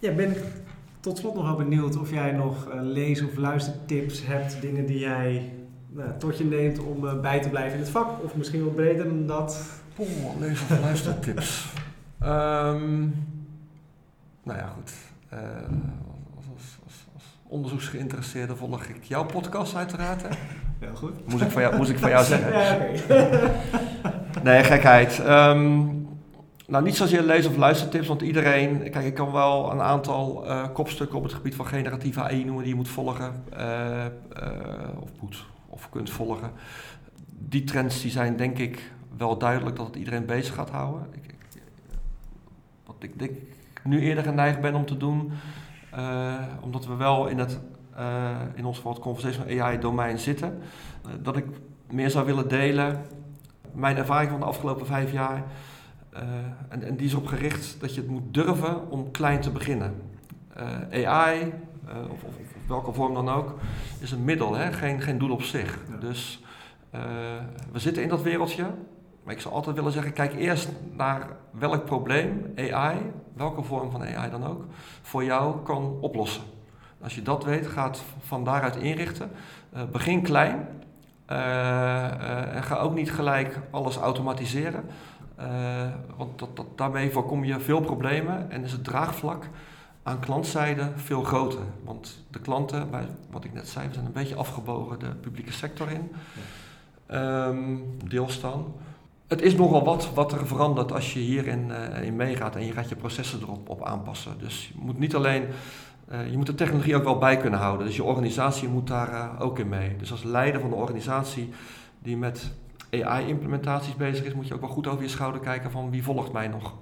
Ja, 0.00 0.12
ben 0.12 0.30
ik 0.30 0.42
tot 1.00 1.18
slot 1.18 1.34
nog 1.34 1.44
wel 1.44 1.56
benieuwd 1.56 1.96
of 1.96 2.10
jij 2.10 2.32
nog 2.32 2.68
uh, 2.68 2.74
lees- 2.82 3.22
of 3.22 3.36
luistertips 3.36 4.26
hebt, 4.26 4.60
dingen 4.60 4.86
die 4.86 4.98
jij 4.98 5.52
nou, 5.88 6.08
tot 6.18 6.38
je 6.38 6.44
neemt 6.44 6.78
om 6.78 7.04
uh, 7.04 7.20
bij 7.20 7.40
te 7.40 7.48
blijven 7.48 7.72
in 7.72 7.80
het 7.80 7.90
vak, 7.90 8.24
of 8.24 8.36
misschien 8.36 8.64
wat 8.64 8.74
breder 8.74 9.04
dan 9.04 9.26
dat. 9.26 9.64
Lees- 10.38 10.60
of 10.60 10.80
luistertips. 10.80 11.72
um, 12.22 12.28
nou 14.44 14.58
ja, 14.58 14.72
goed. 14.74 14.92
Uh, 15.32 15.38
als, 16.36 16.46
als, 16.54 16.78
als, 16.84 17.06
als, 17.14 17.24
onderzoeksgeïnteresseerde 17.46 18.56
volg 18.56 18.84
ik 18.84 19.04
jouw 19.04 19.24
podcast 19.24 19.74
uiteraard. 19.74 20.22
Hè? 20.22 20.28
Heel 20.78 20.94
goed. 20.94 21.26
Moest 21.26 21.42
ik 21.42 21.50
van 21.50 21.62
jou, 21.62 21.76
moest 21.76 21.90
ik 21.90 21.98
van 21.98 22.10
jou 22.10 22.24
zeggen. 22.24 22.52
Ja, 22.58 22.74
okay. 22.74 23.52
nee, 24.42 24.64
gekheid. 24.64 25.18
Um, 25.18 25.99
nou, 26.70 26.84
niet 26.84 26.96
zozeer 26.96 27.22
lees- 27.22 27.46
of 27.46 27.56
luistertips, 27.56 28.06
want 28.06 28.22
iedereen... 28.22 28.90
Kijk, 28.90 29.04
ik 29.04 29.14
kan 29.14 29.32
wel 29.32 29.72
een 29.72 29.80
aantal 29.80 30.46
uh, 30.46 30.64
kopstukken 30.72 31.16
op 31.16 31.22
het 31.22 31.32
gebied 31.32 31.54
van 31.54 31.66
generatieve 31.66 32.22
AI 32.22 32.44
noemen 32.44 32.62
die 32.62 32.72
je 32.72 32.78
moet 32.78 32.88
volgen. 32.88 33.42
Uh, 33.52 34.04
uh, 34.42 35.00
of 35.00 35.10
moet, 35.20 35.44
of 35.66 35.88
kunt 35.90 36.10
volgen. 36.10 36.50
Die 37.38 37.64
trends 37.64 38.02
die 38.02 38.10
zijn 38.10 38.36
denk 38.36 38.58
ik 38.58 38.92
wel 39.16 39.38
duidelijk 39.38 39.76
dat 39.76 39.86
het 39.86 39.96
iedereen 39.96 40.26
bezig 40.26 40.54
gaat 40.54 40.70
houden. 40.70 41.06
Ik, 41.12 41.34
wat 42.86 42.96
ik 42.98 43.18
denk 43.18 43.30
nu 43.84 44.00
eerder 44.00 44.24
geneigd 44.24 44.60
ben 44.60 44.74
om 44.74 44.86
te 44.86 44.96
doen, 44.96 45.32
omdat 46.60 46.86
we 46.86 46.94
wel 46.94 47.26
in, 47.26 47.38
het, 47.38 47.60
in 48.54 48.64
ons 48.64 48.76
geval 48.76 48.92
het 48.92 49.02
conversational 49.02 49.60
AI 49.60 49.78
domein 49.78 50.18
zitten, 50.18 50.58
dat 51.22 51.36
ik 51.36 51.44
meer 51.90 52.10
zou 52.10 52.26
willen 52.26 52.48
delen 52.48 53.02
mijn 53.72 53.96
ervaring 53.96 54.30
van 54.30 54.40
de 54.40 54.46
afgelopen 54.46 54.86
vijf 54.86 55.12
jaar 55.12 55.44
uh, 56.14 56.20
en, 56.68 56.82
en, 56.82 56.96
die 56.96 57.06
is 57.06 57.14
op 57.14 57.26
gericht 57.26 57.80
dat 57.80 57.94
je 57.94 58.00
het 58.00 58.10
moet 58.10 58.34
durven 58.34 58.90
om 58.90 59.10
klein 59.10 59.40
te 59.40 59.50
beginnen. 59.50 59.94
Uh, 60.92 61.06
AI, 61.06 61.40
uh, 61.40 62.10
of, 62.10 62.22
of, 62.22 62.34
welke 62.66 62.92
vorm 62.92 63.14
dan 63.14 63.28
ook, 63.28 63.58
is 64.00 64.10
een 64.10 64.24
middel, 64.24 64.54
hè? 64.54 64.72
Geen, 64.72 65.00
geen 65.00 65.18
doel 65.18 65.30
op 65.30 65.42
zich. 65.42 65.78
Ja. 65.90 65.96
Dus 65.96 66.42
we 67.72 67.78
zitten 67.78 68.02
in 68.02 68.08
dat 68.08 68.22
wereldje. 68.22 68.66
Maar 69.22 69.34
ik 69.34 69.40
zou 69.40 69.54
altijd 69.54 69.76
willen 69.76 69.92
zeggen, 69.92 70.12
kijk 70.12 70.34
eerst 70.34 70.68
naar 70.92 71.28
welk 71.50 71.84
probleem 71.84 72.52
AI, 72.56 72.96
welke 73.32 73.62
vorm 73.62 73.90
van 73.90 74.02
AI 74.02 74.30
dan 74.30 74.46
ook, 74.46 74.64
voor 75.02 75.24
jou 75.24 75.62
kan 75.62 75.98
oplossen. 76.00 76.42
Als 77.02 77.14
je 77.14 77.22
dat 77.22 77.44
weet, 77.44 77.66
gaat 77.66 78.02
van 78.20 78.44
daaruit 78.44 78.76
inrichten. 78.76 79.30
begin 79.92 80.22
klein. 80.22 80.68
en 81.26 82.62
ga 82.62 82.76
ook 82.76 82.94
niet 82.94 83.12
gelijk 83.12 83.58
alles 83.70 83.96
automatiseren. 83.96 84.84
Uh, 85.40 85.46
want 86.16 86.38
dat, 86.38 86.56
dat, 86.56 86.66
daarmee 86.76 87.10
voorkom 87.10 87.44
je 87.44 87.60
veel 87.60 87.80
problemen 87.80 88.50
en 88.50 88.64
is 88.64 88.72
het 88.72 88.84
draagvlak 88.84 89.48
aan 90.02 90.20
klantzijde 90.20 90.90
veel 90.96 91.22
groter. 91.22 91.60
Want 91.84 92.24
de 92.30 92.38
klanten, 92.38 92.88
wat 93.30 93.44
ik 93.44 93.52
net 93.52 93.68
zei, 93.68 93.88
we 93.88 93.94
zijn 93.94 94.06
een 94.06 94.12
beetje 94.12 94.34
afgebogen 94.34 94.98
de 94.98 95.06
publieke 95.06 95.52
sector 95.52 95.90
in. 95.90 96.12
Ja. 97.08 97.46
Um, 97.46 97.96
deels 98.08 98.40
dan. 98.40 98.74
Het 99.26 99.42
is 99.42 99.54
nogal 99.54 99.84
wat 99.84 100.10
wat 100.14 100.32
er 100.32 100.46
verandert 100.46 100.92
als 100.92 101.12
je 101.12 101.20
hierin 101.20 101.70
uh, 101.70 102.02
in 102.02 102.16
meegaat 102.16 102.56
en 102.56 102.66
je 102.66 102.72
gaat 102.72 102.88
je 102.88 102.96
processen 102.96 103.40
erop 103.40 103.68
op 103.68 103.84
aanpassen. 103.84 104.38
Dus 104.38 104.68
je 104.68 104.80
moet 104.82 104.98
niet 104.98 105.14
alleen, 105.14 105.44
uh, 106.12 106.30
je 106.30 106.36
moet 106.36 106.46
de 106.46 106.54
technologie 106.54 106.96
ook 106.96 107.04
wel 107.04 107.18
bij 107.18 107.36
kunnen 107.36 107.60
houden. 107.60 107.86
Dus 107.86 107.96
je 107.96 108.04
organisatie 108.04 108.68
moet 108.68 108.86
daar 108.86 109.40
ook 109.40 109.58
in 109.58 109.68
mee. 109.68 109.96
Dus 109.96 110.10
als 110.10 110.22
leider 110.22 110.60
van 110.60 110.70
de 110.70 110.76
organisatie 110.76 111.50
die 111.98 112.16
met 112.16 112.52
AI-implementaties 112.90 113.96
bezig 113.96 114.24
is, 114.24 114.34
moet 114.34 114.46
je 114.48 114.54
ook 114.54 114.60
wel 114.60 114.70
goed 114.70 114.86
over 114.86 115.02
je 115.02 115.08
schouder 115.08 115.40
kijken 115.40 115.70
van 115.70 115.90
wie 115.90 116.02
volgt 116.02 116.32
mij 116.32 116.48
nog. 116.48 116.74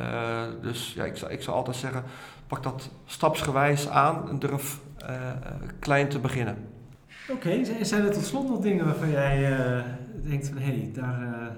Uh, 0.00 0.42
dus 0.62 0.92
ja, 0.92 1.04
ik 1.04 1.16
zou, 1.16 1.32
ik 1.32 1.42
zou 1.42 1.56
altijd 1.56 1.76
zeggen, 1.76 2.02
pak 2.46 2.62
dat 2.62 2.90
stapsgewijs 3.04 3.88
aan 3.88 4.28
en 4.28 4.38
durf 4.38 4.80
uh, 5.02 5.32
klein 5.78 6.08
te 6.08 6.18
beginnen. 6.18 6.56
Oké, 7.28 7.48
okay. 7.48 7.84
zijn 7.84 8.04
er 8.04 8.12
tot 8.12 8.24
slot 8.24 8.48
nog 8.48 8.60
dingen 8.60 8.84
waarvan 8.84 9.10
jij 9.10 9.58
uh, 9.58 9.84
denkt 10.22 10.48
van 10.48 10.58
hé, 10.58 10.64
hey, 10.64 10.90
daar 10.94 11.50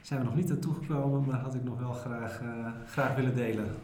zijn 0.00 0.20
we 0.20 0.26
nog 0.26 0.36
niet 0.36 0.48
naartoe 0.48 0.74
gekomen, 0.74 1.24
maar 1.24 1.40
had 1.40 1.54
ik 1.54 1.64
nog 1.64 1.78
wel 1.78 1.92
graag, 1.92 2.40
graag 2.86 3.14
willen 3.14 3.34
delen? 3.34 3.76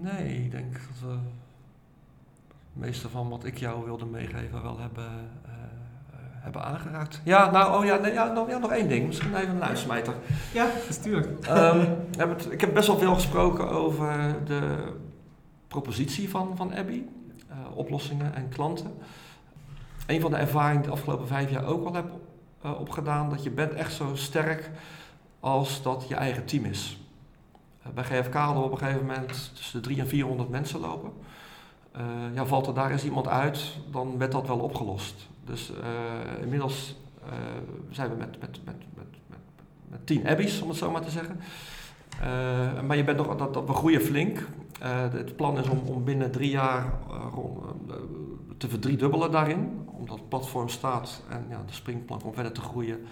Nee, 0.00 0.44
ik 0.44 0.50
denk 0.50 0.72
dat 0.72 1.10
we 1.10 1.16
meeste 2.72 3.08
van 3.08 3.28
wat 3.28 3.44
ik 3.44 3.58
jou 3.58 3.84
wilde 3.84 4.06
meegeven 4.06 4.62
wel 4.62 4.78
hebben, 4.78 5.10
hebben 6.42 6.64
aangeraakt. 6.64 7.20
Ja, 7.24 7.50
nou, 7.50 7.78
oh 7.78 7.84
ja, 7.84 7.96
nee, 7.96 8.12
ja, 8.12 8.32
nog, 8.32 8.48
ja, 8.48 8.58
nog 8.58 8.70
één 8.70 8.88
ding. 8.88 9.06
Misschien 9.06 9.36
even 9.36 9.54
een 9.54 9.64
uitsmijter. 9.64 10.14
Ja, 10.52 10.66
natuurlijk. 10.88 11.48
Um, 11.48 11.96
ik 12.50 12.60
heb 12.60 12.74
best 12.74 12.86
wel 12.86 12.98
veel 12.98 13.14
gesproken 13.14 13.70
over 13.70 14.36
de 14.44 14.92
propositie 15.68 16.30
van, 16.30 16.56
van 16.56 16.74
Abby. 16.74 17.02
Uh, 17.50 17.76
oplossingen 17.76 18.34
en 18.34 18.48
klanten. 18.48 18.94
Een 20.06 20.20
van 20.20 20.30
de 20.30 20.36
ervaringen 20.36 20.82
die 20.82 20.90
de 20.90 20.96
afgelopen 20.96 21.26
vijf 21.26 21.50
jaar 21.50 21.64
ook 21.64 21.86
al 21.86 21.94
heb 21.94 22.10
uh, 22.64 22.80
opgedaan, 22.80 23.30
dat 23.30 23.42
je 23.42 23.50
bent 23.50 23.72
echt 23.72 23.92
zo 23.92 24.10
sterk 24.14 24.70
als 25.40 25.82
dat 25.82 26.04
je 26.08 26.14
eigen 26.14 26.44
team 26.44 26.64
is. 26.64 26.98
Uh, 27.86 27.92
bij 27.92 28.04
GFK 28.04 28.34
hadden 28.34 28.62
we 28.62 28.68
op 28.68 28.72
een 28.72 28.78
gegeven 28.78 29.06
moment 29.06 29.50
tussen 29.54 29.82
de 29.82 29.88
300 29.88 29.98
en 30.00 30.18
400 30.18 30.48
mensen 30.48 30.80
lopen. 30.80 31.12
Ja, 32.34 32.46
valt 32.46 32.66
er 32.66 32.74
daar 32.74 32.90
eens 32.90 33.04
iemand 33.04 33.28
uit, 33.28 33.76
dan 33.90 34.18
werd 34.18 34.32
dat 34.32 34.46
wel 34.46 34.58
opgelost. 34.58 35.28
Dus 35.52 35.72
inmiddels 36.40 36.96
zijn 37.90 38.10
we 38.10 38.16
met, 38.16 38.40
met, 38.40 38.60
met, 38.64 38.74
met, 38.94 39.06
met, 39.88 40.06
tien 40.06 40.28
abbeys, 40.28 40.62
om 40.62 40.68
het 40.68 40.78
zo 40.78 40.90
maar 40.90 41.02
te 41.02 41.10
zeggen. 41.10 41.40
maar 42.86 42.96
je 42.96 43.04
bent 43.04 43.16
nog, 43.16 43.36
dat, 43.36 43.66
we 43.66 43.72
groeien 43.72 44.00
flink. 44.00 44.46
het 45.12 45.36
plan 45.36 45.58
is 45.58 45.68
om, 45.68 45.78
om 45.86 46.04
binnen 46.04 46.30
drie 46.30 46.50
jaar 46.50 46.92
te 48.56 48.68
verdriedubbelen 48.68 49.30
daarin. 49.30 49.84
Omdat 49.86 50.18
het 50.18 50.28
platform 50.28 50.68
staat 50.68 51.22
en 51.28 51.46
ja, 51.48 51.62
de 51.66 51.72
springplank 51.72 52.24
om 52.24 52.34
verder 52.34 52.52
te 52.52 52.60
groeien, 52.60 53.06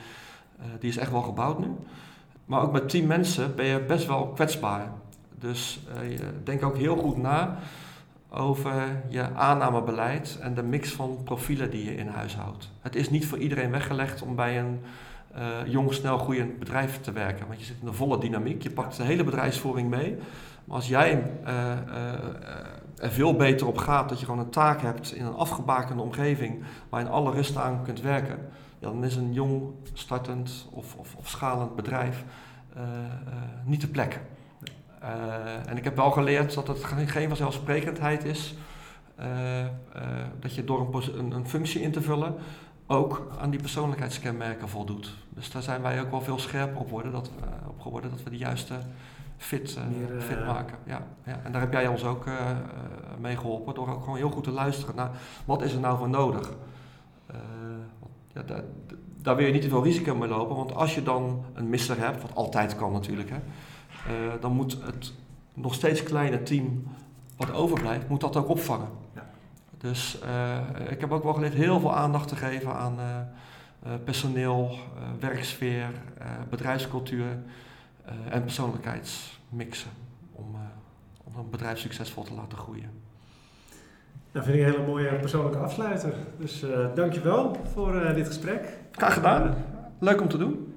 die 0.79 0.91
is 0.91 0.97
echt 0.97 1.11
wel 1.11 1.23
gebouwd 1.23 1.59
nu. 1.59 1.69
Maar 2.45 2.63
ook 2.63 2.73
met 2.73 2.89
tien 2.89 3.07
mensen 3.07 3.57
ben 3.57 3.67
je 3.67 3.81
best 3.81 4.07
wel 4.07 4.27
kwetsbaar. 4.27 4.93
Dus 5.39 5.81
uh, 6.03 6.19
denk 6.45 6.63
ook 6.63 6.77
heel 6.77 6.97
goed 6.97 7.17
na 7.17 7.59
over 8.31 9.03
je 9.09 9.35
aannamebeleid 9.35 10.39
en 10.41 10.55
de 10.55 10.63
mix 10.63 10.93
van 10.93 11.19
profielen 11.25 11.71
die 11.71 11.85
je 11.85 11.95
in 11.95 12.07
huis 12.07 12.37
houdt. 12.37 12.71
Het 12.81 12.97
is 12.97 13.11
niet 13.11 13.27
voor 13.27 13.39
iedereen 13.39 13.71
weggelegd 13.71 14.23
om 14.23 14.35
bij 14.37 14.59
een 14.59 14.81
uh, 15.37 15.47
jong, 15.67 15.93
snel 15.93 16.19
groeiend 16.19 16.59
bedrijf 16.59 17.01
te 17.01 17.13
werken. 17.13 17.47
Want 17.47 17.59
je 17.59 17.65
zit 17.65 17.77
in 17.81 17.87
een 17.87 17.95
volle 17.95 18.19
dynamiek, 18.19 18.63
je 18.63 18.71
pakt 18.71 18.97
de 18.97 19.03
hele 19.03 19.25
bedrijfsvoering 19.25 19.91
mee. 19.91 20.17
Maar 20.65 20.77
als 20.77 20.89
jij 20.89 21.23
er 22.97 23.11
veel 23.11 23.37
beter 23.37 23.67
op 23.67 23.79
gaat 23.79 24.09
dat 24.09 24.19
je 24.19 24.25
gewoon 24.25 24.41
een 24.41 24.51
taak 24.51 24.83
hebt 24.83 25.13
in 25.13 25.25
een 25.25 25.35
afgebakende 25.35 26.03
omgeving 26.03 26.63
waar 26.89 27.01
je 27.01 27.07
in 27.07 27.13
alle 27.13 27.31
rust 27.31 27.57
aan 27.57 27.83
kunt 27.85 28.01
werken, 28.01 28.39
dan 28.79 29.05
is 29.05 29.17
een 29.17 29.33
jong, 29.33 29.63
startend 29.93 30.69
of, 30.71 30.95
of, 30.97 31.15
of 31.15 31.29
schalend 31.29 31.77
bedrijf 31.77 32.25
niet 33.65 33.81
de 33.81 33.89
plek. 33.89 34.21
Uh, 35.03 35.69
en 35.69 35.77
ik 35.77 35.85
heb 35.85 35.97
wel 35.97 36.11
geleerd 36.11 36.55
dat 36.55 36.69
het 36.69 36.85
geen 36.85 37.29
vanzelfsprekendheid 37.29 38.25
is 38.25 38.55
dat 40.41 40.55
je 40.55 40.65
door 40.65 40.81
een, 40.81 41.19
een, 41.19 41.33
een, 41.33 41.49
functie 41.49 41.83
in 41.83 41.93
te 41.93 42.03
vullen 42.03 42.35
ook 42.87 43.31
aan 43.41 43.51
die 43.51 43.61
persoonlijkheidskenmerken 43.61 44.69
voldoet. 44.69 45.15
Dus 45.29 45.51
daar 45.51 45.63
zijn 45.63 45.83
wij 45.83 46.01
ook 46.01 46.11
wel 46.11 46.21
veel 46.21 46.39
scherper 46.39 46.81
op, 46.81 46.91
worden, 46.91 47.13
dat, 47.13 47.31
op 47.67 47.81
geworden 47.81 48.11
dat 48.11 48.23
we 48.23 48.31
de 48.31 48.37
juiste 48.37 48.75
fit, 49.37 49.77
uh, 49.79 49.99
Meer, 49.99 50.21
fit 50.21 50.47
maken. 50.47 50.79
Ja, 50.85 51.07
ja, 51.25 51.41
En 51.45 51.53
daar 51.53 51.61
heb 51.61 51.73
jij 51.73 51.87
ons 51.87 52.05
ook 52.05 52.27
uh, 52.27 52.35
mee 53.19 53.37
geholpen 53.37 53.75
door 53.75 53.89
ook 53.89 54.03
gewoon 54.03 54.17
heel 54.17 54.31
goed 54.31 54.45
te 54.45 54.51
luisteren 54.51 54.97
naar 54.97 55.11
wat 55.45 55.63
is 55.63 55.73
er 55.73 55.81
nou 55.81 55.99
voor 55.99 56.09
nodig. 56.09 56.53
ja, 58.33 58.43
daar, 58.43 58.63
daar 59.17 59.37
wil 59.37 59.47
je 59.47 59.53
niet 59.53 59.63
te 59.63 59.69
veel 59.69 59.85
risico 59.85 60.15
mee 60.15 60.29
lopen, 60.29 60.57
want 60.57 60.75
als 60.75 60.95
je 60.95 61.03
dan 61.03 61.45
een 61.55 61.69
misser 61.69 61.99
hebt, 61.99 62.23
wat 62.23 62.35
altijd 62.35 62.77
kan 62.77 62.93
natuurlijk, 62.93 63.31
hè, 63.31 63.39
dan 64.41 64.53
moet 64.53 64.79
het 64.83 65.13
nog 65.55 65.75
steeds 65.75 66.03
kleine 66.03 66.43
team 66.43 66.83
wat 67.37 67.53
overblijft, 67.53 68.09
moet 68.09 68.21
dat 68.21 68.37
ook 68.37 68.49
opvangen. 68.49 68.89
Ja. 69.15 69.31
Dus 69.79 70.19
ik 70.89 71.01
heb 71.01 71.13
ook 71.13 71.23
wel 71.23 71.33
geleerd 71.33 71.55
heel 71.55 71.81
veel 71.81 71.95
aandacht 71.95 72.29
te 72.29 72.37
geven 72.37 72.75
aan 72.75 72.97
personeel, 74.05 74.79
werksfeer, 75.21 75.91
bedrijfscultuur. 76.51 77.39
En 78.29 78.43
persoonlijkheidsmixen 78.43 79.91
om, 80.33 80.47
om 81.25 81.37
een 81.39 81.51
bedrijf 81.51 81.79
succesvol 81.79 82.23
te 82.23 82.35
laten 82.35 82.59
groeien. 82.59 82.91
Dat 84.33 84.45
vind 84.45 84.57
ik 84.57 84.63
een 84.63 84.73
hele 84.73 84.87
mooie 84.87 85.15
persoonlijke 85.15 85.59
afsluiter. 85.59 86.15
Dus 86.39 86.63
uh, 86.63 86.95
dankjewel 86.95 87.57
voor 87.73 88.13
dit 88.15 88.27
gesprek. 88.27 88.79
Graag 88.93 89.15
gedaan. 89.15 89.55
Leuk 89.99 90.21
om 90.21 90.29
te 90.29 90.39
doen. 90.39 90.70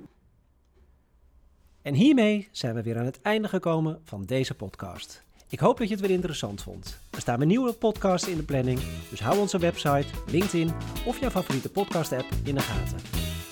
En 1.84 1.94
hiermee 1.94 2.48
zijn 2.52 2.76
we 2.76 2.82
weer 2.82 2.98
aan 2.98 3.06
het 3.06 3.22
einde 3.22 3.48
gekomen 3.48 4.00
van 4.04 4.26
deze 4.26 4.54
podcast. 4.54 5.24
Ik 5.50 5.60
hoop 5.60 5.78
dat 5.78 5.88
je 5.88 5.94
het 5.94 6.04
weer 6.04 6.14
interessant 6.16 6.62
vond. 6.62 7.00
Er 7.12 7.22
staan 7.22 7.38
weer 7.38 7.48
nieuwe 7.48 7.74
podcasts 7.74 8.28
in 8.28 8.38
de 8.38 8.44
planning, 8.44 8.80
dus 9.10 9.20
hou 9.20 9.40
onze 9.40 9.58
website, 9.58 10.08
LinkedIn 10.28 10.72
of 11.06 11.20
jouw 11.20 11.30
favoriete 11.30 11.70
podcast-app 11.70 12.28
in 12.44 12.56
de 12.56 12.62
gaten. 12.62 12.98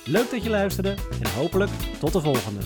Leuk 0.05 0.29
dat 0.29 0.43
je 0.43 0.49
luisterde 0.49 0.95
en 1.21 1.31
hopelijk 1.31 1.71
tot 1.99 2.13
de 2.13 2.21
volgende. 2.21 2.61